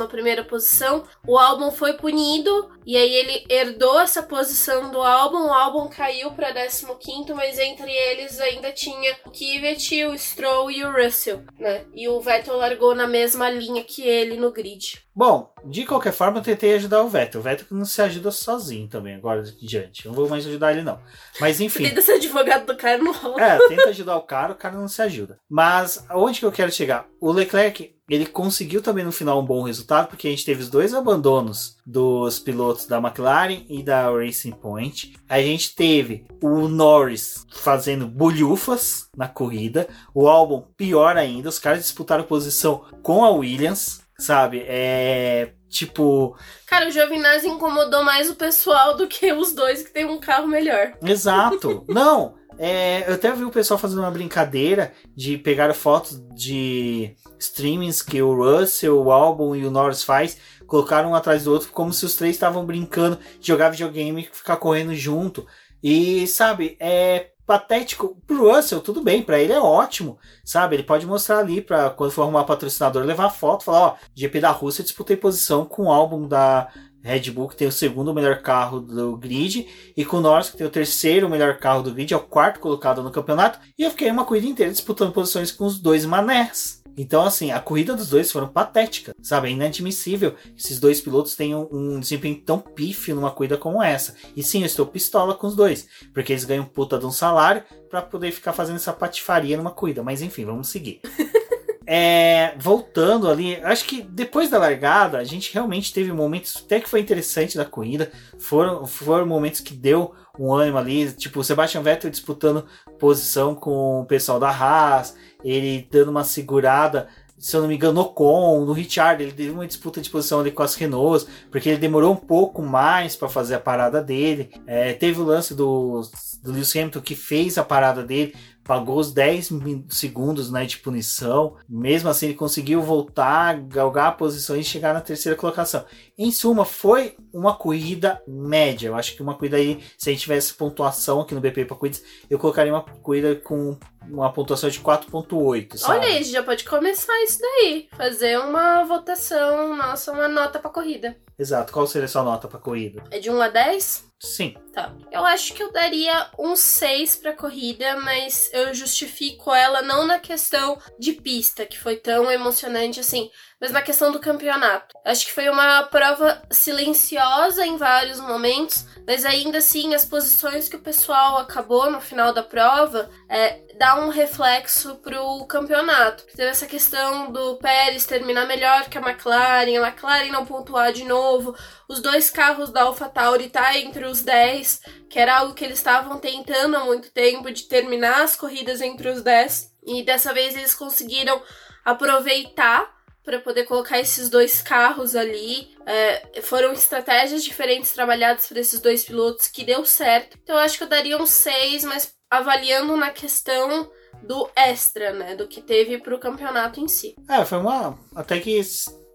[0.49, 5.89] posição, o álbum foi punido e aí ele herdou essa posição do álbum, o álbum
[5.89, 11.43] caiu para 15, mas entre eles ainda tinha o Kvyat, o Stroll e o Russell,
[11.59, 11.85] né?
[11.95, 15.04] E o Vettel largou na mesma linha que ele no grid.
[15.17, 17.41] Bom, de qualquer forma, eu tentei ajudar o Vettel.
[17.41, 20.05] O Vettel não se ajuda sozinho também, agora de diante.
[20.05, 20.99] Eu não vou mais ajudar ele, não.
[21.41, 21.85] Mas enfim.
[21.85, 23.41] tenta ser advogado do cara, não rola.
[23.41, 25.39] É, tenta ajudar o cara, o cara não se ajuda.
[25.49, 27.07] Mas onde que eu quero chegar?
[27.21, 30.69] O Leclerc, ele conseguiu também no final um bom resultado, porque a gente teve os
[30.69, 35.15] dois abandonos dos pilotos da McLaren e da Racing Point.
[35.29, 39.89] A gente teve o Norris fazendo bolhufas na corrida.
[40.13, 44.65] O álbum pior ainda, os caras disputaram posição com a Williams Sabe?
[44.67, 45.53] É.
[45.69, 46.37] Tipo.
[46.67, 50.47] Cara, o Giovinazzi incomodou mais o pessoal do que os dois que tem um carro
[50.47, 50.93] melhor.
[51.03, 51.85] Exato.
[51.89, 52.37] Não!
[52.57, 58.23] É, eu até vi o pessoal fazendo uma brincadeira de pegar fotos de streamings que
[58.23, 62.05] o Russell, o Albon e o Norris faz, colocaram um atrás do outro, como se
[62.05, 65.45] os três estavam brincando de jogar videogame e ficar correndo junto.
[65.83, 70.77] E sabe, é patético pro Russell, tudo bem, para ele é ótimo, sabe?
[70.77, 74.51] Ele pode mostrar ali para quando for arrumar patrocinador, levar foto, falar, ó, GP da
[74.51, 76.69] Rússia disputei posição com o álbum da
[77.03, 80.57] Red Bull que tem o segundo melhor carro do grid e com o Norris que
[80.57, 83.91] tem o terceiro melhor carro do grid, é o quarto colocado no campeonato, e eu
[83.91, 86.84] fiquei uma corrida inteira disputando posições com os dois manés.
[86.97, 89.49] Então, assim, a corrida dos dois foram patética, sabe?
[89.49, 94.15] É inadmissível que esses dois pilotos tenham um desempenho tão pífio numa corrida como essa.
[94.37, 97.65] E sim, eu estou pistola com os dois, porque eles ganham puta de um salário
[97.91, 100.03] para poder ficar fazendo essa patifaria numa corrida.
[100.03, 101.01] Mas enfim, vamos seguir.
[101.87, 106.89] É, voltando ali, acho que depois da largada, a gente realmente teve momentos até que
[106.89, 108.11] foi interessante da corrida.
[108.39, 112.67] Foram, foram momentos que deu um ânimo ali, tipo o Sebastian Vettel disputando
[112.99, 117.09] posição com o pessoal da Haas, ele dando uma segurada
[117.45, 120.41] se eu não me engano, no Ocon, no Richard, ele teve uma disputa de posição
[120.41, 124.51] ali com as Renaults, porque ele demorou um pouco mais para fazer a parada dele.
[124.67, 126.01] É, teve o lance do,
[126.43, 128.35] do Lewis Hamilton que fez a parada dele,
[128.65, 129.51] pagou os 10
[129.91, 131.57] segundos né, de punição.
[131.69, 135.85] Mesmo assim, ele conseguiu voltar, galgar a posição e chegar na terceira colocação.
[136.17, 138.89] Em suma, foi uma corrida média.
[138.89, 141.77] Eu acho que uma corrida aí, se a gente tivesse pontuação aqui no BP para
[141.77, 143.77] corridas, eu colocaria uma corrida com
[144.09, 145.81] uma pontuação de 4.8.
[145.89, 147.89] Olha aí, já pode começar isso daí.
[147.97, 151.17] Fazer uma votação, nossa, uma nota pra corrida.
[151.39, 151.73] Exato.
[151.73, 153.03] Qual seria a sua nota pra corrida?
[153.11, 154.05] É de 1 a 10?
[154.25, 154.55] Sim.
[154.75, 154.93] Tá.
[155.13, 160.19] Eu acho que eu daria um 6 pra corrida, mas eu justifico ela não na
[160.19, 164.99] questão de pista, que foi tão emocionante assim, mas na questão do campeonato.
[165.05, 170.77] Acho que foi uma prova silenciosa em vários momentos, mas ainda assim as posições que
[170.77, 176.25] o pessoal acabou no final da prova é, dá um reflexo pro campeonato.
[176.35, 181.05] Teve essa questão do Pérez terminar melhor que a McLaren, a McLaren não pontuar de
[181.05, 181.55] novo,
[181.89, 186.19] os dois carros da AlphaTauri tá entre os 10, que era algo que eles estavam
[186.19, 190.75] tentando há muito tempo de terminar as corridas entre os 10, e dessa vez eles
[190.75, 191.43] conseguiram
[191.85, 195.75] aproveitar para poder colocar esses dois carros ali.
[195.87, 200.39] É, foram estratégias diferentes trabalhadas por esses dois pilotos que deu certo.
[200.43, 203.91] Então eu acho que eu daria um 6, mas avaliando na questão
[204.23, 205.35] do extra, né?
[205.35, 207.15] Do que teve pro campeonato em si.
[207.29, 207.99] É, foi uma.
[208.15, 208.59] Até que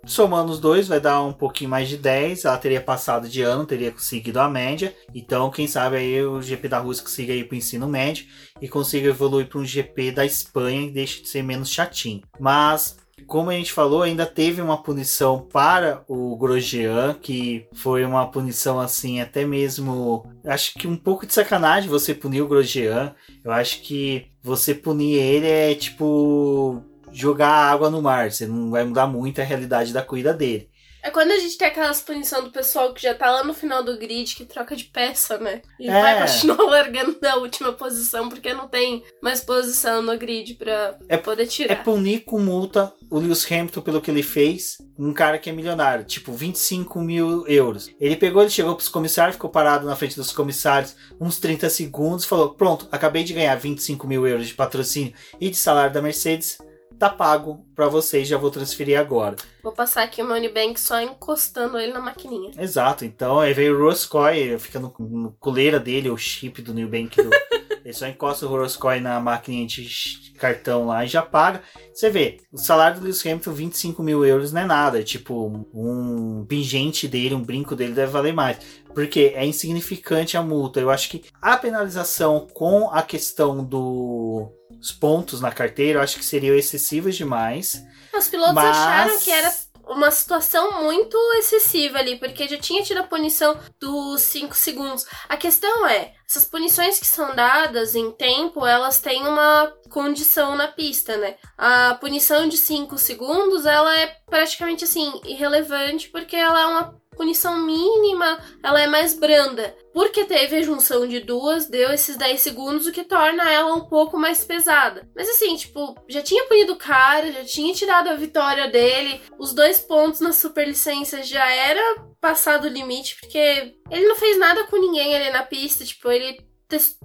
[0.06, 2.46] somando os dois vai dar um pouquinho mais de 10.
[2.46, 4.96] Ela teria passado de ano, teria conseguido a média.
[5.14, 8.26] Então, quem sabe aí o GP da Rússia consiga ir pro ensino médio
[8.62, 12.22] e consiga evoluir para um GP da Espanha e deixe de ser menos chatinho.
[12.40, 12.98] Mas
[13.28, 18.80] como a gente falou, ainda teve uma punição para o Grosjean, que foi uma punição
[18.80, 20.26] assim, até mesmo.
[20.44, 23.14] Acho que um pouco de sacanagem você punir o Grosjean.
[23.44, 28.32] Eu acho que você punir ele é tipo jogar água no mar.
[28.32, 30.70] Você não vai mudar muito a realidade da corrida dele.
[31.02, 33.84] É quando a gente tem aquelas punição do pessoal que já tá lá no final
[33.84, 35.62] do grid, que troca de peça, né?
[35.80, 36.02] E é.
[36.02, 41.16] vai continuar largando da última posição, porque não tem mais posição no grid pra é,
[41.16, 41.74] poder tirar.
[41.74, 45.54] É punir com multa o Lewis Hamilton pelo que ele fez, um cara que é
[45.54, 47.90] milionário, tipo 25 mil euros.
[48.00, 52.26] Ele pegou, ele chegou pros comissários, ficou parado na frente dos comissários uns 30 segundos,
[52.26, 56.58] falou: Pronto, acabei de ganhar 25 mil euros de patrocínio e de salário da Mercedes
[57.00, 59.38] tá pago para vocês, já vou transferir agora.
[59.64, 62.52] Vou passar aqui o Money Bank só encostando ele na maquininha.
[62.58, 66.90] Exato, então aí veio o Roscoe, fica no, no coleira dele, o chip do New
[66.90, 67.30] Bank do,
[67.84, 71.62] ele só encosta o Roscoe na maquininha de cartão lá e já paga.
[71.94, 75.00] Você vê, o salário do Lewis Hamilton, 25 mil euros não é nada.
[75.00, 78.58] É tipo, um pingente dele, um brinco dele deve valer mais.
[78.94, 80.80] Porque é insignificante a multa.
[80.80, 86.18] Eu acho que a penalização com a questão do os pontos na carteira, eu acho
[86.18, 87.84] que seriam excessivos demais.
[88.18, 88.78] Os pilotos mas...
[88.78, 89.54] acharam que era
[89.90, 95.06] uma situação muito excessiva ali, porque já tinha tido a punição dos 5 segundos.
[95.28, 100.68] A questão é, essas punições que são dadas em tempo, elas têm uma condição na
[100.68, 101.36] pista, né?
[101.58, 107.60] A punição de 5 segundos, ela é praticamente assim irrelevante porque ela é uma punição
[107.66, 109.76] mínima, ela é mais branda.
[109.94, 113.90] Porque teve a junção de duas, deu esses 10 segundos, o que torna ela um
[113.90, 115.06] pouco mais pesada.
[115.14, 119.54] Mas assim, tipo, já tinha punido o cara, já tinha tirado a vitória dele, os
[119.54, 124.78] dois pontos na superlicença já era passado o limite, porque ele não fez nada com
[124.78, 126.40] ninguém ali na pista, tipo, ele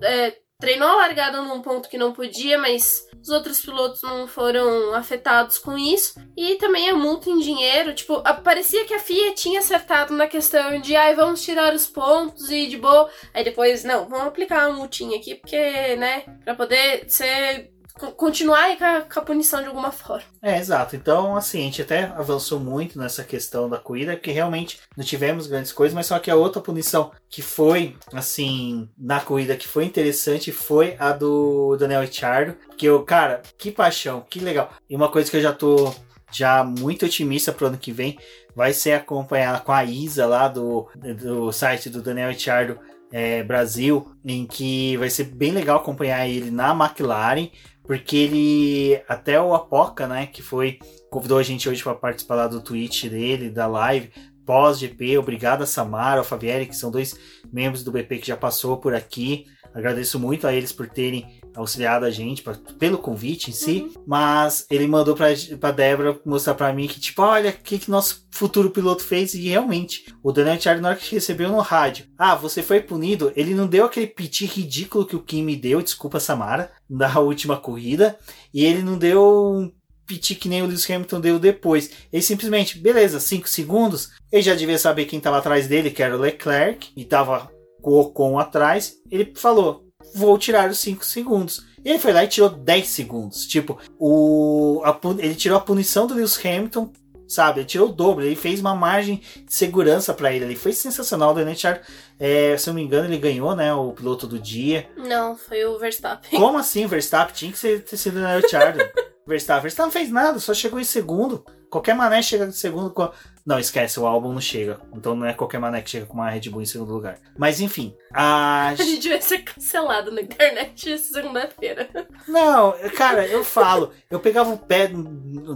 [0.03, 4.95] é, treinou a largada num ponto que não podia, mas os outros pilotos não foram
[4.95, 6.15] afetados com isso.
[6.37, 10.81] E também a multa em dinheiro, tipo, parecia que a FIA tinha acertado na questão
[10.81, 13.11] de, ai, vamos tirar os pontos e de boa.
[13.33, 17.74] Aí depois, não, vamos aplicar uma multinha aqui, porque, né, pra poder ser
[18.17, 20.25] continuar com a, com a, punição de alguma forma.
[20.43, 20.97] É, exato.
[20.97, 25.47] Então, assim, a gente até avançou muito nessa questão da corrida, porque realmente não tivemos
[25.47, 29.85] grandes coisas, mas só que a outra punição que foi, assim, na corrida que foi
[29.85, 34.71] interessante foi a do Daniel Ricciardo, que eu, cara, que paixão, que legal.
[34.91, 35.95] E uma coisa que eu já tô
[36.33, 38.19] já muito otimista pro ano que vem
[38.57, 42.79] vai ser acompanhar com a Isa lá do, do site do Daniel Ricciardo
[43.13, 47.49] é, Brasil, em que vai ser bem legal acompanhar ele na McLaren,
[47.85, 50.79] porque ele até o Apoca, né, que foi
[51.11, 54.11] convidou a gente hoje para participar lá do tweet dele, da live
[54.45, 55.19] pós GP.
[55.19, 57.17] Obrigado a Samara, ao Fabieri, que são dois
[57.53, 59.47] membros do BP que já passou por aqui.
[59.73, 64.03] Agradeço muito a eles por terem auxiliado a gente pra, pelo convite em si, uhum.
[64.07, 65.29] mas ele mandou pra,
[65.59, 69.35] pra Débora mostrar pra mim que, tipo, olha o que, que nosso futuro piloto fez
[69.35, 73.33] e realmente, o Daniel Ricciardo na hora que recebeu no rádio, ah, você foi punido,
[73.37, 77.57] ele não deu aquele piti ridículo que o Kim me deu, desculpa Samara, da última
[77.57, 78.19] corrida,
[78.53, 79.73] e ele não deu
[80.07, 81.91] piti que nem o Lewis Hamilton deu depois.
[82.13, 84.11] Ele simplesmente, beleza, 5 segundos.
[84.31, 87.51] Ele já devia saber quem estava atrás dele, que era o Leclerc, e tava
[87.81, 88.97] com o Ocon atrás.
[89.11, 89.85] Ele falou:
[90.15, 91.65] vou tirar os 5 segundos.
[91.85, 93.47] E ele foi lá e tirou 10 segundos.
[93.47, 96.91] Tipo, o, a, ele tirou a punição do Lewis Hamilton
[97.27, 97.61] sabe?
[97.61, 100.45] Ele tirou o dobro, ele fez uma margem de segurança para ele.
[100.45, 101.31] Ele foi sensacional.
[101.31, 101.81] O Daniel Ricciardo,
[102.19, 103.73] é, se eu não me engano, ele ganhou, né?
[103.75, 104.89] O piloto do dia.
[104.97, 106.39] Não, foi o Verstappen.
[106.39, 107.35] Como assim, Verstappen?
[107.35, 108.79] Tinha que ser, ter sido o Daniel Ricciardo.
[109.27, 109.63] Verstappen.
[109.63, 111.45] Verstappen não fez nada, só chegou em segundo.
[111.71, 112.91] Qualquer mané chega em segundo.
[112.91, 113.11] Com...
[113.47, 114.81] Não, esquece, o álbum não chega.
[114.95, 117.19] Então não é qualquer mané que chega com uma Red Bull em segundo lugar.
[117.37, 117.95] Mas enfim.
[118.11, 121.89] A, a gente vai ser cancelado na internet segunda-feira.
[122.27, 123.91] Não, cara, eu falo.
[124.11, 124.91] Eu pegava o pé.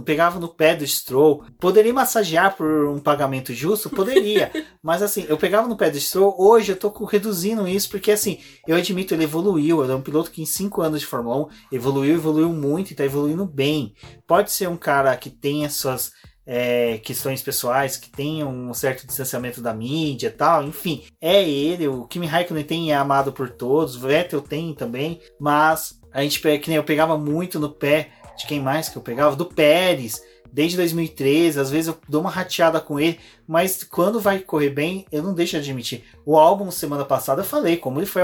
[0.05, 1.43] Pegava no pé do Stroll.
[1.59, 3.89] Poderia massagear por um pagamento justo?
[3.89, 4.51] Poderia.
[4.83, 6.35] mas assim, eu pegava no pé do Stroll.
[6.37, 9.83] Hoje eu tô reduzindo isso, porque assim, eu admito, ele evoluiu.
[9.83, 12.95] Ele é um piloto que em 5 anos de Fórmula 1 evoluiu, evoluiu muito e
[12.95, 13.95] tá evoluindo bem.
[14.27, 16.11] Pode ser um cara que tenha suas
[16.51, 21.87] é, questões pessoais, que tenham um certo distanciamento da mídia e tal, enfim, é ele,
[21.87, 26.39] o Kimi Raikkonen tem é amado por todos, o Vettel tem também, mas a gente,
[26.39, 29.35] que nem eu pegava muito no pé de quem mais que eu pegava?
[29.35, 34.39] Do Pérez, desde 2013, às vezes eu dou uma rateada com ele, mas quando vai
[34.39, 36.03] correr bem, eu não deixo de admitir.
[36.25, 38.21] O álbum semana passada eu falei como ele foi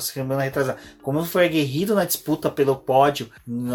[0.00, 3.30] semana retrasada, como ele foi aguerrido na disputa pelo pódio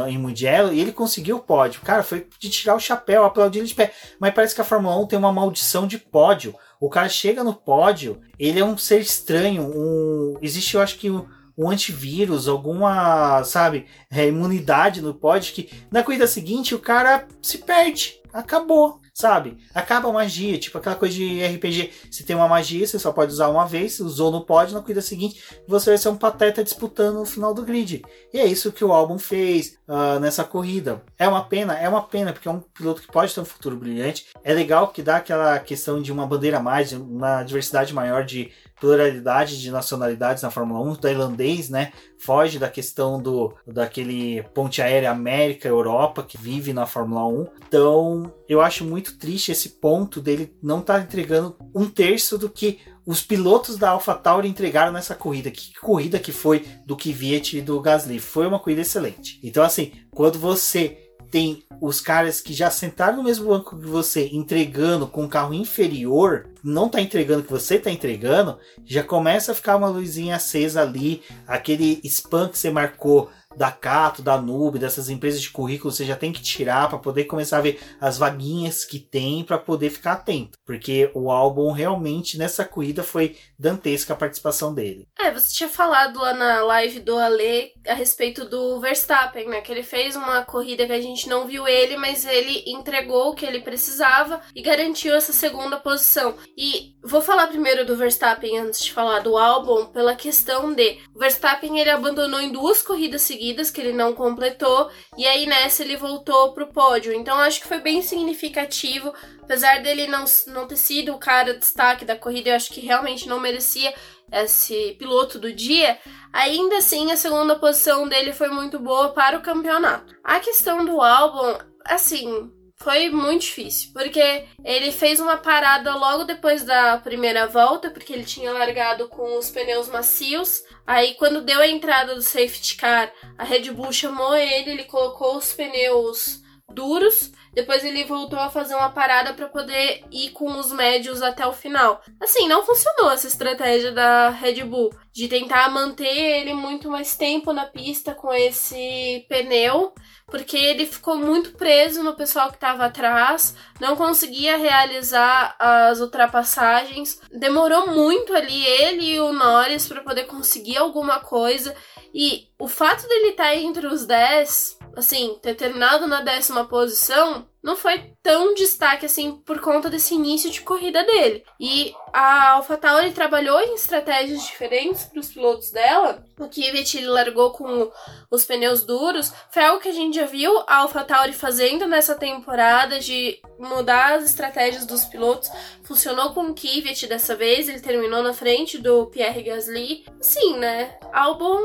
[0.08, 1.82] em Mugello e ele conseguiu o pódio.
[1.82, 3.94] Cara, foi de tirar o chapéu, aplaudir ele de pé.
[4.20, 6.56] Mas parece que a Fórmula 1 tem uma maldição de pódio.
[6.80, 11.10] O cara chega no pódio, ele é um ser estranho, um existe eu acho que
[11.58, 17.58] um antivírus, alguma, sabe, é, imunidade no pod que na corrida seguinte o cara se
[17.58, 18.22] perde.
[18.32, 19.58] Acabou, sabe?
[19.74, 21.92] Acaba a magia, tipo aquela coisa de RPG.
[22.12, 25.02] Se tem uma magia, você só pode usar uma vez, usou no pod, na corrida
[25.02, 28.04] seguinte você vai ser um pateta disputando no final do grid.
[28.32, 31.02] E é isso que o álbum fez uh, nessa corrida.
[31.18, 33.76] É uma pena, é uma pena, porque é um piloto que pode ter um futuro
[33.76, 34.28] brilhante.
[34.44, 39.60] É legal que dá aquela questão de uma bandeira mais, uma diversidade maior de pluralidade
[39.60, 41.92] de nacionalidades na Fórmula 1, o tailandês, né?
[42.20, 47.48] Foge da questão do daquele ponte aérea América Europa que vive na Fórmula 1.
[47.68, 52.50] Então, eu acho muito triste esse ponto dele não estar tá entregando um terço do
[52.50, 55.50] que os pilotos da AlphaTauri entregaram nessa corrida.
[55.50, 58.20] Que corrida que foi do Kvyat e do Gasly?
[58.20, 59.40] Foi uma corrida excelente.
[59.42, 64.30] Então, assim, quando você tem os caras que já sentaram no mesmo banco que você
[64.32, 69.52] entregando com um carro inferior, não tá entregando o que você tá entregando, já começa
[69.52, 74.78] a ficar uma luzinha acesa ali, aquele spam que você marcou da Cato, da Nube,
[74.78, 78.18] dessas empresas de currículo, você já tem que tirar para poder começar a ver as
[78.18, 84.14] vaguinhas que tem para poder ficar atento, porque o álbum realmente nessa corrida foi dantesca
[84.14, 85.08] a participação dele.
[85.18, 89.62] É, você tinha falado lá na live do Ale a respeito do Verstappen, né?
[89.62, 93.36] Que ele fez uma corrida que a gente não viu ele, mas ele entregou o
[93.36, 96.36] que ele precisava e garantiu essa segunda posição.
[96.56, 101.20] E vou falar primeiro do Verstappen antes de falar do álbum, pela questão de o
[101.20, 105.96] Verstappen ele abandonou em duas corridas seguidas que ele não completou e aí nessa ele
[105.96, 107.14] voltou pro pódio.
[107.14, 112.06] Então acho que foi bem significativo, apesar dele não, não ter sido o cara destaque
[112.06, 113.94] da corrida, eu acho que realmente não merecia
[114.32, 115.98] esse piloto do dia,
[116.34, 120.16] ainda assim a segunda posição dele foi muito boa para o campeonato.
[120.24, 126.64] A questão do álbum, assim, foi muito difícil, porque ele fez uma parada logo depois
[126.64, 130.64] da primeira volta, porque ele tinha largado com os pneus macios.
[130.86, 135.38] Aí, quando deu a entrada do safety car, a Red Bull chamou ele, ele colocou
[135.38, 140.72] os pneus duros depois ele voltou a fazer uma parada para poder ir com os
[140.72, 142.00] médios até o final.
[142.22, 147.52] Assim, não funcionou essa estratégia da Red Bull de tentar manter ele muito mais tempo
[147.52, 149.92] na pista com esse pneu,
[150.28, 157.20] porque ele ficou muito preso no pessoal que estava atrás, não conseguia realizar as ultrapassagens.
[157.32, 161.76] Demorou muito ali ele e o Norris para poder conseguir alguma coisa.
[162.14, 167.48] E o fato dele estar tá entre os 10, assim, ter terminado na décima posição,
[167.64, 171.44] não foi tão destaque assim por conta desse início de corrida dele.
[171.60, 176.24] E a AlphaTauri trabalhou em estratégias diferentes para os pilotos dela.
[176.40, 177.92] O Kvyat largou com
[178.30, 179.34] os pneus duros.
[179.50, 184.26] Foi algo que a gente já viu a AlphaTauri fazendo nessa temporada de mudar as
[184.26, 185.50] estratégias dos pilotos.
[185.84, 190.06] Funcionou com o Kvyat dessa vez, ele terminou na frente do Pierre Gasly.
[190.22, 190.98] Sim, né?
[191.12, 191.64] Albon,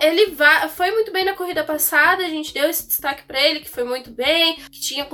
[0.00, 3.60] ele vai, foi muito bem na corrida passada, a gente deu esse destaque para ele
[3.60, 5.04] que foi muito bem, que tinha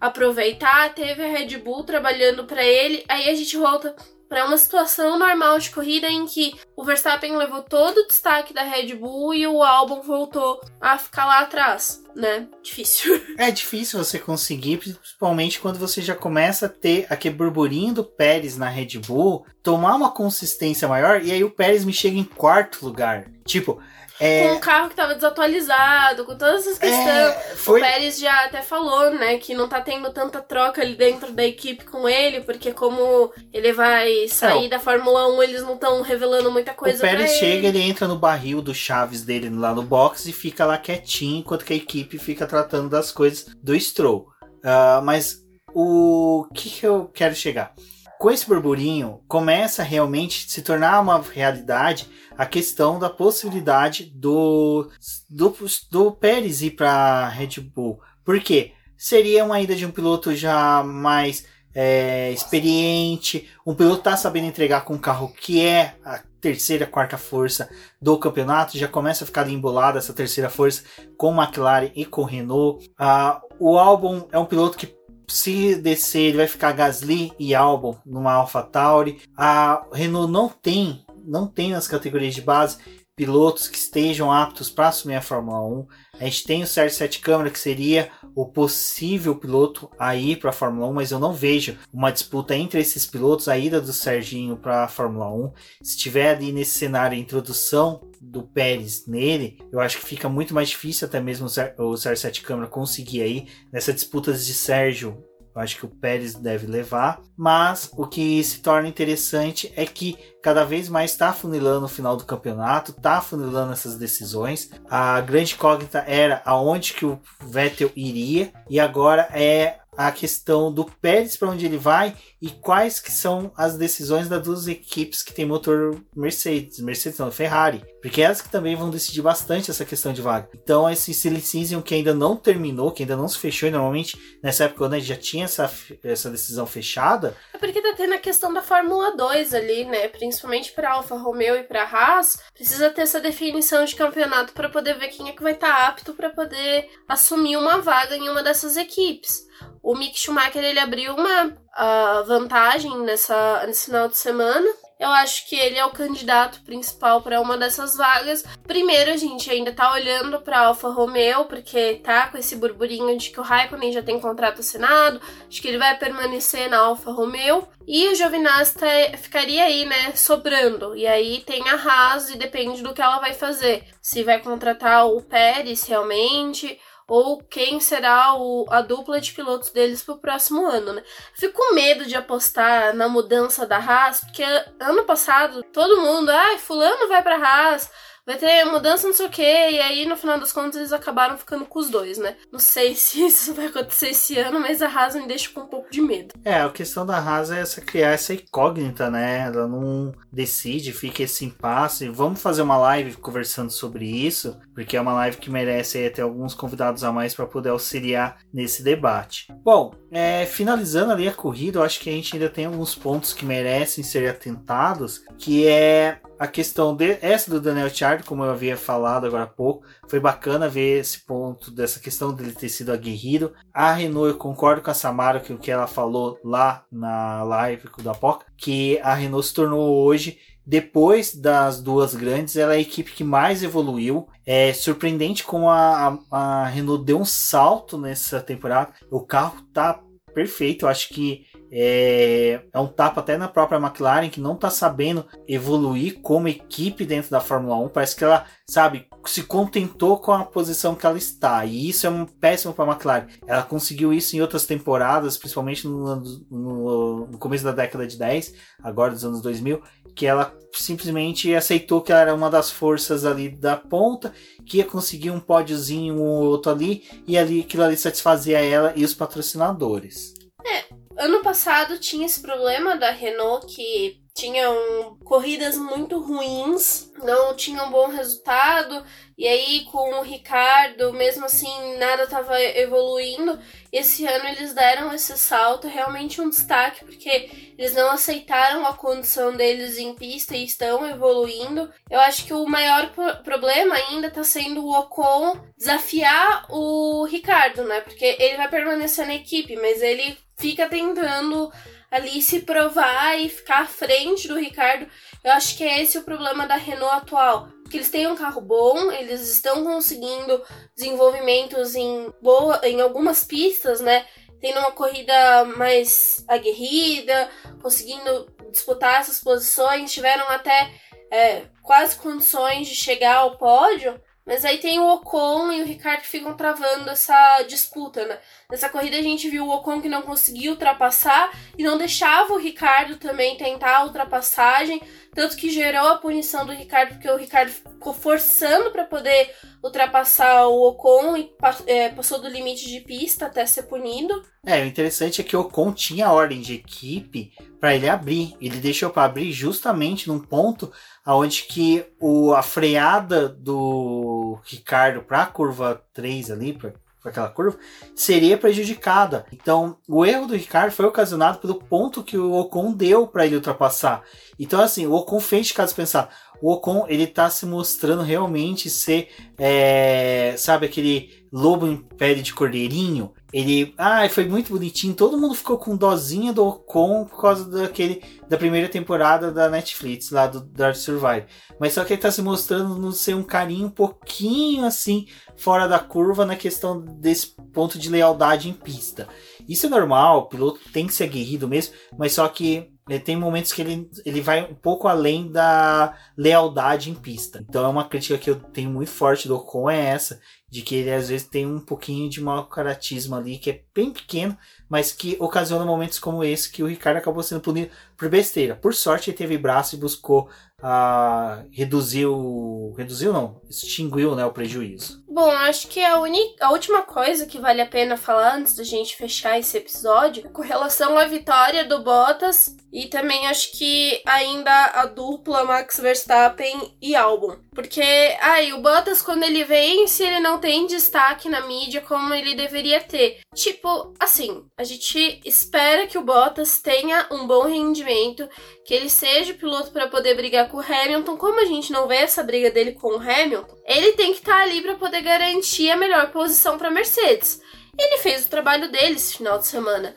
[0.00, 0.94] aproveitar.
[0.94, 3.04] Teve a Red Bull trabalhando para ele.
[3.08, 3.94] Aí a gente volta
[4.28, 8.62] para uma situação normal de corrida em que o Verstappen levou todo o destaque da
[8.62, 12.46] Red Bull e o Albon voltou a ficar lá atrás, né?
[12.62, 13.18] Difícil.
[13.38, 18.56] É difícil você conseguir, principalmente quando você já começa a ter aquele burburinho do Pérez
[18.56, 22.84] na Red Bull, tomar uma consistência maior e aí o Pérez me chega em quarto
[22.84, 23.30] lugar.
[23.46, 23.80] Tipo,
[24.20, 24.48] é...
[24.48, 27.06] Com um carro que tava desatualizado, com todas essas questões.
[27.06, 27.54] É...
[27.54, 27.80] Foi...
[27.80, 31.44] O Pérez já até falou, né, que não tá tendo tanta troca ali dentro da
[31.44, 34.68] equipe com ele, porque como ele vai sair não.
[34.70, 36.98] da Fórmula 1, eles não estão revelando muita coisa.
[36.98, 37.78] O Pérez chega, ele.
[37.78, 41.64] ele entra no barril do Chaves dele lá no box e fica lá quietinho, enquanto
[41.64, 44.28] que a equipe fica tratando das coisas do Stroll.
[44.58, 47.72] Uh, mas o que, que eu quero chegar?
[48.18, 54.90] Com esse burburinho, começa realmente a se tornar uma realidade a questão da possibilidade do,
[55.30, 55.54] do,
[55.88, 58.00] do Pérez ir para Red Bull.
[58.24, 58.72] Por quê?
[58.96, 64.84] Seria uma ida de um piloto já mais é, experiente, um piloto tá sabendo entregar
[64.84, 67.68] com um carro que é a terceira, quarta força
[68.02, 70.82] do campeonato, já começa a ficar embolada essa terceira força
[71.16, 72.90] com McLaren e com Renault.
[72.98, 74.97] Ah, o Albon é um piloto que
[75.28, 79.20] se descer, ele vai ficar Gasly e Albon numa AlphaTauri.
[79.36, 82.78] A Renault não tem não tem nas categorias de base
[83.18, 85.86] pilotos que estejam aptos para assumir a Fórmula 1.
[86.20, 90.50] A gente tem o Sérgio Sete Câmara, que seria o possível piloto a ir para
[90.50, 93.92] a Fórmula 1, mas eu não vejo uma disputa entre esses pilotos, a ida do
[93.92, 95.52] Serginho para a Fórmula 1.
[95.82, 100.54] Se tiver ali nesse cenário a introdução do Pérez nele, eu acho que fica muito
[100.54, 101.46] mais difícil até mesmo
[101.78, 105.22] o Sérgio Sete Câmara conseguir aí nessa disputa de Sérgio
[105.58, 107.20] eu acho que o Pérez deve levar.
[107.36, 112.16] Mas o que se torna interessante é que cada vez mais está funilando o final
[112.16, 114.70] do campeonato, está funilando essas decisões.
[114.88, 120.84] A grande incógnita era aonde que o Vettel iria e agora é a questão do
[120.84, 125.34] Pérez para onde ele vai e quais que são as decisões das duas equipes que
[125.34, 130.12] tem motor Mercedes, Mercedes não, Ferrari, porque elas que também vão decidir bastante essa questão
[130.12, 130.48] de vaga.
[130.54, 134.38] Então esse Silly Season que ainda não terminou, que ainda não se fechou, e normalmente
[134.42, 135.70] nessa época a gente já tinha essa,
[136.02, 137.36] essa decisão fechada.
[137.52, 140.08] É porque tá tendo a questão da Fórmula 2 ali, né?
[140.08, 144.98] Principalmente para Alfa Romeo e para Haas, precisa ter essa definição de campeonato para poder
[144.98, 148.42] ver quem é que vai estar tá apto para poder assumir uma vaga em uma
[148.42, 149.46] dessas equipes.
[149.82, 154.68] O Mick Schumacher ele abriu uma uh, vantagem nessa, nesse final de semana.
[154.98, 158.44] Eu acho que ele é o candidato principal para uma dessas vagas.
[158.66, 163.30] Primeiro, a gente ainda tá olhando para Alfa Romeo, porque tá com esse burburinho de
[163.30, 167.68] que o Raikkonen já tem contrato assinado, de que ele vai permanecer na Alfa Romeo.
[167.86, 168.86] E o Giovinazzi tá,
[169.16, 170.96] ficaria aí, né, sobrando.
[170.96, 173.84] E aí tem a Haas e depende do que ela vai fazer.
[174.02, 176.76] Se vai contratar o Pérez realmente,
[177.08, 181.02] ou quem será o, a dupla de pilotos deles pro próximo ano, né?
[181.32, 184.44] Fico com medo de apostar na mudança da Haas, porque
[184.78, 187.90] ano passado todo mundo, ai, ah, fulano vai pra Haas,
[188.28, 191.38] vai ter mudança não sei o que, e aí no final das contas eles acabaram
[191.38, 192.36] ficando com os dois, né?
[192.52, 195.66] Não sei se isso vai acontecer esse ano, mas a Haas me deixa com um
[195.66, 196.34] pouco de medo.
[196.44, 199.46] É, a questão da Haas é essa, criar essa incógnita, né?
[199.46, 202.10] Ela não decide, fica esse impasse.
[202.10, 206.20] Vamos fazer uma live conversando sobre isso, porque é uma live que merece aí, ter
[206.20, 209.46] alguns convidados a mais para poder auxiliar nesse debate.
[209.64, 213.32] Bom, é, finalizando ali a corrida, eu acho que a gente ainda tem alguns pontos
[213.32, 218.50] que merecem ser atentados, que é a questão de, essa do Daniel Ricciardo, como eu
[218.50, 222.92] havia falado agora há pouco, foi bacana ver esse ponto dessa questão dele ter sido
[222.92, 223.52] aguerrido.
[223.72, 227.88] A Renault, eu concordo com a Samara que o que ela falou lá na live
[228.02, 232.80] da Poca, que a Renault se tornou hoje depois das duas grandes, ela é a
[232.80, 234.28] equipe que mais evoluiu.
[234.44, 238.92] É surpreendente como a, a, a Renault deu um salto nessa temporada.
[239.10, 239.98] O carro tá
[240.34, 240.84] perfeito.
[240.84, 245.24] Eu acho que é, é, um tapa até na própria McLaren que não está sabendo
[245.46, 247.88] evoluir como equipe dentro da Fórmula 1.
[247.88, 251.64] Parece que ela, sabe, se contentou com a posição que ela está.
[251.64, 253.26] E isso é um péssimo para a McLaren.
[253.46, 256.16] Ela conseguiu isso em outras temporadas, principalmente no,
[256.50, 259.82] no, no, começo da década de 10, agora dos anos 2000,
[260.14, 264.32] que ela simplesmente aceitou que ela era uma das forças ali da ponta,
[264.64, 268.92] que ia conseguir um pódiozinho um ou outro ali, e ali aquilo ali satisfazia ela
[268.96, 270.34] e os patrocinadores.
[270.66, 270.84] É,
[271.18, 277.90] ano passado tinha esse problema da Renault que tinham corridas muito ruins não tinha um
[277.90, 279.04] bom resultado,
[279.36, 283.58] e aí com o Ricardo, mesmo assim, nada estava evoluindo.
[283.92, 289.56] Esse ano eles deram esse salto, realmente um destaque, porque eles não aceitaram a condição
[289.56, 291.90] deles em pista e estão evoluindo.
[292.10, 293.10] Eu acho que o maior
[293.42, 298.00] problema ainda está sendo o Ocon desafiar o Ricardo, né?
[298.00, 301.72] Porque ele vai permanecer na equipe, mas ele fica tentando
[302.10, 305.06] ali se provar e ficar à frente do Ricardo.
[305.44, 307.68] Eu acho que é esse o problema da Renault atual.
[307.90, 310.62] Que eles têm um carro bom, eles estão conseguindo
[310.96, 314.26] desenvolvimentos em boa, em algumas pistas, né?
[314.60, 317.48] Tendo uma corrida mais aguerrida,
[317.80, 320.90] conseguindo disputar essas posições, tiveram até
[321.30, 324.20] é, quase condições de chegar ao pódio.
[324.48, 328.38] Mas aí tem o Ocon e o Ricardo que ficam travando essa disputa, né?
[328.70, 332.58] Nessa corrida a gente viu o Ocon que não conseguiu ultrapassar e não deixava o
[332.58, 335.02] Ricardo também tentar a ultrapassagem,
[335.34, 340.66] tanto que gerou a punição do Ricardo, porque o Ricardo ficou forçando para poder ultrapassar
[340.66, 341.52] o Ocon e
[341.86, 344.42] é, passou do limite de pista até ser punido.
[344.64, 348.56] É, o interessante é que o Ocon tinha ordem de equipe para ele abrir.
[348.60, 350.92] Ele deixou para abrir justamente num ponto
[351.28, 357.76] aonde que o, a freada do Ricardo para a curva 3 ali, para aquela curva,
[358.16, 359.44] seria prejudicada.
[359.52, 363.56] Então, o erro do Ricardo foi ocasionado pelo ponto que o Ocon deu para ele
[363.56, 364.22] ultrapassar.
[364.58, 366.34] Então, assim, o Ocon fez de caso pensar.
[366.62, 372.54] O Ocon, ele tá se mostrando realmente ser, é, sabe, aquele lobo em pele de
[372.54, 373.34] cordeirinho.
[373.52, 375.14] Ele, ah, foi muito bonitinho.
[375.14, 380.30] Todo mundo ficou com dozinha do Ocon por causa daquele da primeira temporada da Netflix,
[380.30, 381.46] lá do Dark Survive.
[381.80, 385.26] Mas só que ele tá se mostrando no ser um carinho um pouquinho assim
[385.56, 389.28] fora da curva na questão desse ponto de lealdade em pista.
[389.68, 393.36] Isso é normal, o piloto tem que ser aguerrido mesmo, mas só que é, tem
[393.36, 397.64] momentos que ele, ele vai um pouco além da lealdade em pista.
[397.68, 400.40] Então é uma crítica que eu tenho muito forte do Ocon é essa,
[400.70, 404.12] de que ele às vezes tem um pouquinho de mau caratismo ali, que é bem
[404.12, 404.56] pequeno,
[404.88, 408.76] mas que ocasiona momentos como esse que o Ricardo acabou sendo punido por besteira.
[408.76, 410.48] Por sorte ele teve braço e buscou
[410.82, 412.94] uh, reduzir o...
[412.96, 415.22] reduziu não, extinguiu né, o prejuízo.
[415.30, 419.14] Bom, acho que a, a última coisa que vale a pena falar antes da gente
[419.14, 424.86] fechar esse episódio é com relação à vitória do Bottas e também acho que ainda
[424.86, 427.56] a dupla Max Verstappen e Albon.
[427.74, 428.02] Porque
[428.40, 433.00] aí o Bottas, quando ele vence, ele não tem destaque na mídia como ele deveria
[433.00, 433.40] ter.
[433.54, 438.48] Tipo, assim, a gente espera que o Bottas tenha um bom rendimento,
[438.84, 441.36] que ele seja piloto para poder brigar com o Hamilton.
[441.36, 444.56] Como a gente não vê essa briga dele com o Hamilton, ele tem que estar
[444.56, 447.60] tá ali para poder garantir a melhor posição para Mercedes.
[447.98, 450.14] Ele fez o trabalho dele esse final de semana.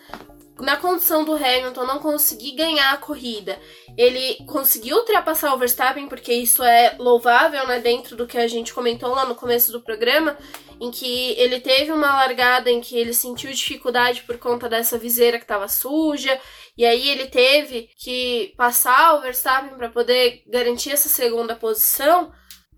[0.60, 3.58] Na condição do Hamilton não conseguir ganhar a corrida,
[3.98, 7.80] ele conseguiu ultrapassar o Verstappen, porque isso é louvável, né?
[7.80, 10.38] Dentro do que a gente comentou lá no começo do programa,
[10.80, 15.40] em que ele teve uma largada em que ele sentiu dificuldade por conta dessa viseira
[15.40, 16.40] que estava suja,
[16.78, 22.32] e aí ele teve que passar o Verstappen para poder garantir essa segunda posição.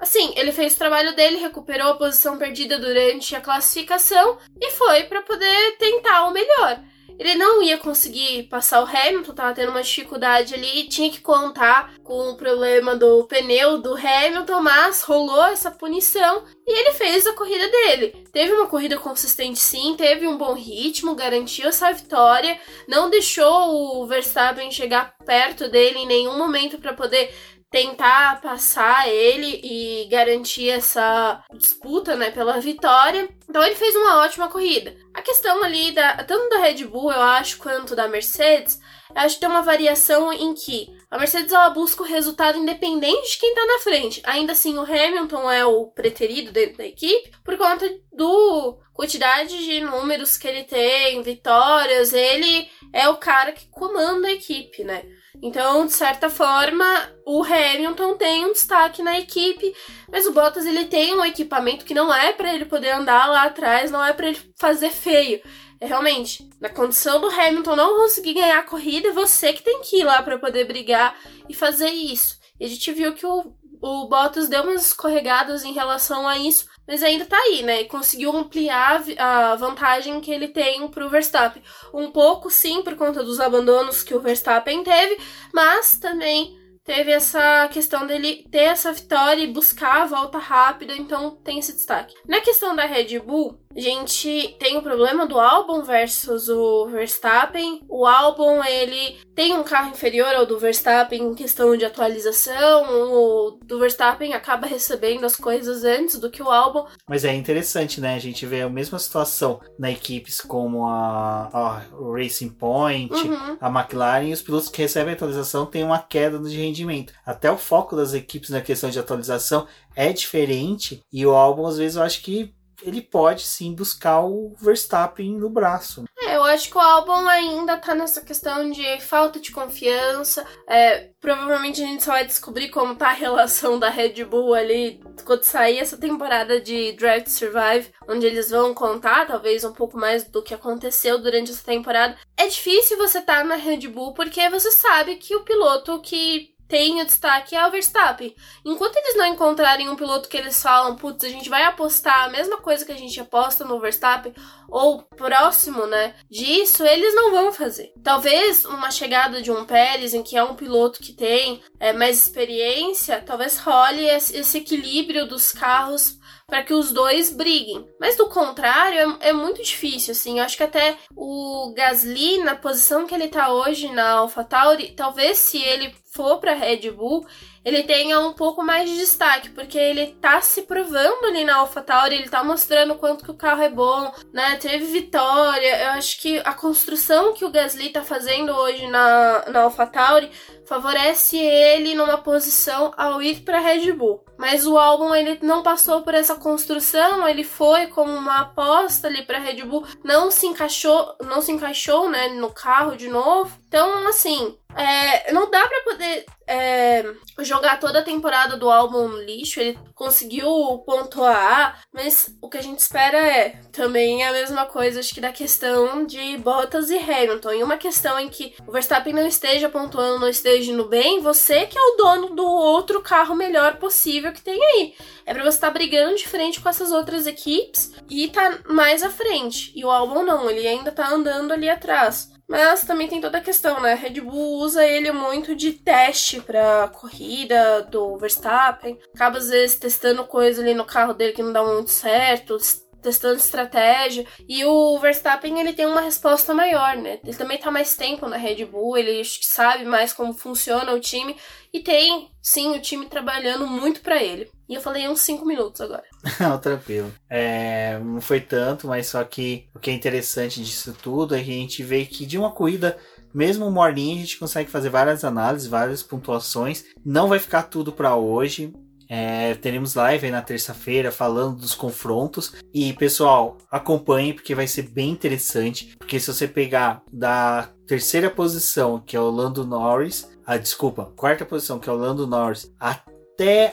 [0.03, 5.03] Assim, ele fez o trabalho dele, recuperou a posição perdida durante a classificação e foi
[5.03, 6.81] para poder tentar o melhor.
[7.17, 11.93] Ele não ia conseguir passar o Hamilton, tava tendo uma dificuldade ali, tinha que contar
[12.03, 17.33] com o problema do pneu do Hamilton, mas rolou essa punição e ele fez a
[17.33, 18.25] corrida dele.
[18.33, 24.05] Teve uma corrida consistente sim, teve um bom ritmo, garantiu essa vitória, não deixou o
[24.05, 27.33] Verstappen chegar perto dele em nenhum momento para poder
[27.73, 33.27] tentar passar ele e garantir essa disputa, né, pela vitória.
[33.49, 34.95] Então ele fez uma ótima corrida.
[35.11, 39.35] A questão ali da tanto da Red Bull, eu acho, quanto da Mercedes, eu acho
[39.35, 43.55] que tem uma variação em que a Mercedes ela busca o resultado independente de quem
[43.55, 44.21] tá na frente.
[44.23, 49.81] Ainda assim, o Hamilton é o preterido dentro da equipe por conta do quantidade de
[49.81, 55.03] números que ele tem, vitórias, ele é o cara que comanda a equipe, né?
[55.41, 56.85] Então, de certa forma,
[57.25, 59.73] o Hamilton tem um destaque na equipe,
[60.09, 63.43] mas o Bottas ele tem um equipamento que não é para ele poder andar lá
[63.43, 65.41] atrás, não é para ele fazer feio.
[65.81, 69.81] É realmente, na condição do Hamilton não conseguir ganhar a corrida, é você que tem
[69.81, 71.17] que ir lá para poder brigar
[71.49, 72.39] e fazer isso.
[72.59, 73.53] E a gente viu que o,
[73.83, 77.83] o Bottas deu umas escorregadas em relação a isso, mas ainda tá aí, né?
[77.83, 81.61] Conseguiu ampliar a vantagem que ele tem pro Verstappen.
[81.93, 85.17] Um pouco, sim, por conta dos abandonos que o Verstappen teve,
[85.53, 91.31] mas também teve essa questão dele ter essa vitória e buscar a volta rápida, então
[91.43, 92.15] tem esse destaque.
[92.25, 97.81] Na questão da Red Bull, a gente tem o problema do álbum versus o Verstappen.
[97.89, 102.85] O álbum, ele tem um carro inferior ao do Verstappen em questão de atualização.
[102.89, 106.85] O do Verstappen acaba recebendo as coisas antes do que o álbum.
[107.07, 108.15] Mas é interessante, né?
[108.15, 111.81] A gente vê a mesma situação na equipes como a, a
[112.15, 113.57] Racing Point, uhum.
[113.59, 117.13] a McLaren, e os pilotos que recebem atualização têm uma queda de rendimento.
[117.25, 121.77] Até o foco das equipes na questão de atualização é diferente e o álbum às
[121.77, 126.03] vezes eu acho que ele pode sim buscar o Verstappen no braço.
[126.19, 130.45] É, eu acho que o álbum ainda tá nessa questão de falta de confiança.
[130.67, 135.01] É, provavelmente a gente só vai descobrir como tá a relação da Red Bull ali
[135.25, 139.97] quando sair essa temporada de Drive to Survive, onde eles vão contar talvez um pouco
[139.97, 142.17] mais do que aconteceu durante essa temporada.
[142.37, 146.52] É difícil você estar tá na Red Bull porque você sabe que o piloto que
[146.73, 148.35] tem o destaque é o Verstappen.
[148.65, 152.29] Enquanto eles não encontrarem um piloto que eles falam, putz, a gente vai apostar a
[152.29, 154.33] mesma coisa que a gente aposta no Verstappen,
[154.67, 157.93] ou próximo, né, disso, eles não vão fazer.
[158.03, 162.17] Talvez uma chegada de um Pérez, em que é um piloto que tem é, mais
[162.17, 166.17] experiência, talvez role esse equilíbrio dos carros
[166.47, 167.87] para que os dois briguem.
[167.99, 170.39] Mas do contrário, é, é, muito difícil, assim.
[170.39, 175.37] Eu acho que até o Gasly, na posição que ele tá hoje na AlphaTauri, talvez
[175.37, 177.25] se ele for para Red Bull,
[177.65, 182.15] ele tenha um pouco mais de destaque, porque ele tá se provando ali na AlphaTauri,
[182.15, 184.57] ele tá mostrando quanto que o carro é bom, né?
[184.57, 185.83] Teve vitória.
[185.83, 190.29] Eu acho que a construção que o Gasly tá fazendo hoje na, na AlphaTauri
[190.65, 194.23] favorece ele numa posição ao ir para Red Bull.
[194.37, 199.23] Mas o álbum ele não passou por essa construção, ele foi como uma aposta ali
[199.23, 203.57] para Red Bull, não se encaixou, não se encaixou, né, no carro de novo.
[203.67, 209.21] Então, assim, é, não dá para poder é, jogar toda a temporada do álbum no
[209.21, 209.59] lixo.
[209.59, 210.47] Ele conseguiu
[210.85, 215.31] pontuar, mas o que a gente espera é também a mesma coisa, acho que da
[215.31, 217.51] questão de Bottas e Hamilton.
[217.51, 221.65] Em uma questão em que o Verstappen não esteja pontuando, não esteja indo bem, você
[221.65, 224.95] que é o dono do outro carro melhor possível que tem aí.
[225.25, 229.03] É pra você estar tá brigando de frente com essas outras equipes e tá mais
[229.03, 229.71] à frente.
[229.75, 232.32] E o álbum não, ele ainda tá andando ali atrás.
[232.47, 233.95] Mas também tem toda a questão, né?
[233.95, 238.99] Red Bull usa ele muito de teste para corrida do Verstappen.
[239.13, 242.57] Acaba às vezes testando coisa ali no carro dele que não dá muito certo,
[243.01, 244.25] testando estratégia.
[244.47, 247.19] E o Verstappen, ele tem uma resposta maior, né?
[247.23, 251.35] Ele também tá mais tempo na Red Bull, ele sabe mais como funciona o time
[251.71, 254.49] e tem, sim, o time trabalhando muito para ele.
[254.73, 256.01] E eu falei uns 5 minutos agora.
[256.41, 257.13] não, tranquilo.
[257.29, 261.51] É, não foi tanto, mas só que o que é interessante disso tudo é que
[261.51, 262.97] a gente vê que de uma corrida
[263.31, 266.85] mesmo morninha, a gente consegue fazer várias análises, várias pontuações.
[267.05, 268.73] Não vai ficar tudo para hoje.
[269.07, 272.53] É, teremos live aí na terça-feira falando dos confrontos.
[272.73, 275.95] E pessoal, acompanhe porque vai ser bem interessante.
[275.99, 281.13] Porque se você pegar da terceira posição, que é o Lando Norris, a ah, desculpa,
[281.15, 283.12] quarta posição, que é o Lando Norris, até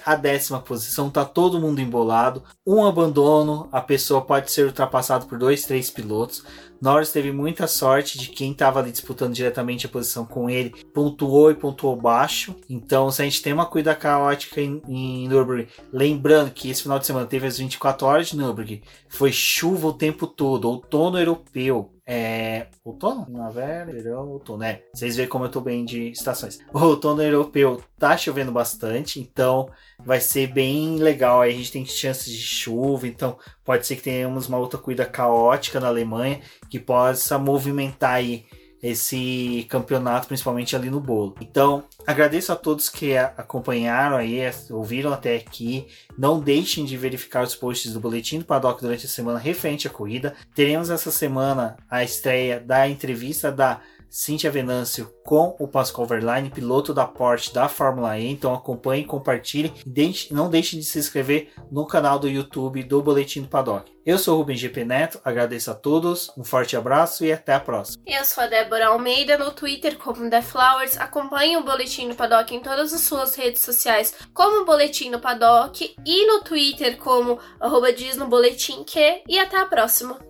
[0.05, 2.43] a décima posição, tá todo mundo embolado.
[2.67, 6.45] Um abandono, a pessoa pode ser ultrapassada por dois, três pilotos.
[6.81, 11.51] Norris teve muita sorte de quem estava ali disputando diretamente a posição com ele, pontuou
[11.51, 12.57] e pontuou baixo.
[12.69, 16.99] Então, se a gente tem uma corrida caótica em, em Nürburgring, lembrando que esse final
[16.99, 21.93] de semana teve as 24 horas de Nürburgring, foi chuva o tempo todo, outono europeu.
[22.07, 22.67] É.
[22.85, 23.25] Outono?
[23.25, 24.65] Primavera, verão, outono.
[24.65, 24.83] É.
[24.93, 26.59] Vocês veem como eu tô bem de estações.
[26.73, 29.71] O outono europeu tá chovendo bastante, então
[30.05, 31.41] vai ser bem legal.
[31.41, 35.05] Aí a gente tem chances de chuva, então pode ser que tenhamos uma outra corrida
[35.05, 38.45] caótica na Alemanha que possa movimentar aí
[38.83, 41.35] esse campeonato, principalmente ali no bolo.
[41.41, 44.41] Então, agradeço a todos que acompanharam aí,
[44.71, 45.87] ouviram até aqui.
[46.17, 49.91] Não deixem de verificar os posts do Boletim do Paddock durante a semana referente à
[49.91, 50.35] corrida.
[50.55, 53.81] Teremos essa semana a estreia da entrevista da
[54.11, 58.27] Cíntia Venâncio com o Pascal Verlaine, piloto da Porsche da Fórmula E.
[58.27, 63.43] Então acompanhe, compartilhe e não deixe de se inscrever no canal do YouTube do Boletim
[63.43, 63.89] do Paddock.
[64.05, 67.61] Eu sou o Rubem GP Neto, agradeço a todos, um forte abraço e até a
[67.61, 68.03] próxima.
[68.05, 70.97] Eu sou a Débora Almeida, no Twitter como The Flowers.
[70.97, 75.95] Acompanhe o Boletim do Paddock em todas as suas redes sociais como Boletim do Paddock
[76.05, 80.30] e no Twitter como arroba diz no boletim que e até a próxima.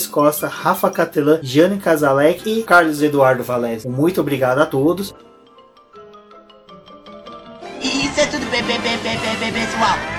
[0.07, 3.87] Costa, Rafa Catelã, Jane Casalec e Carlos Eduardo Valese.
[3.87, 5.13] Muito obrigado a todos.
[7.81, 10.10] Isso é tudo, bem, bem, bem, pessoal.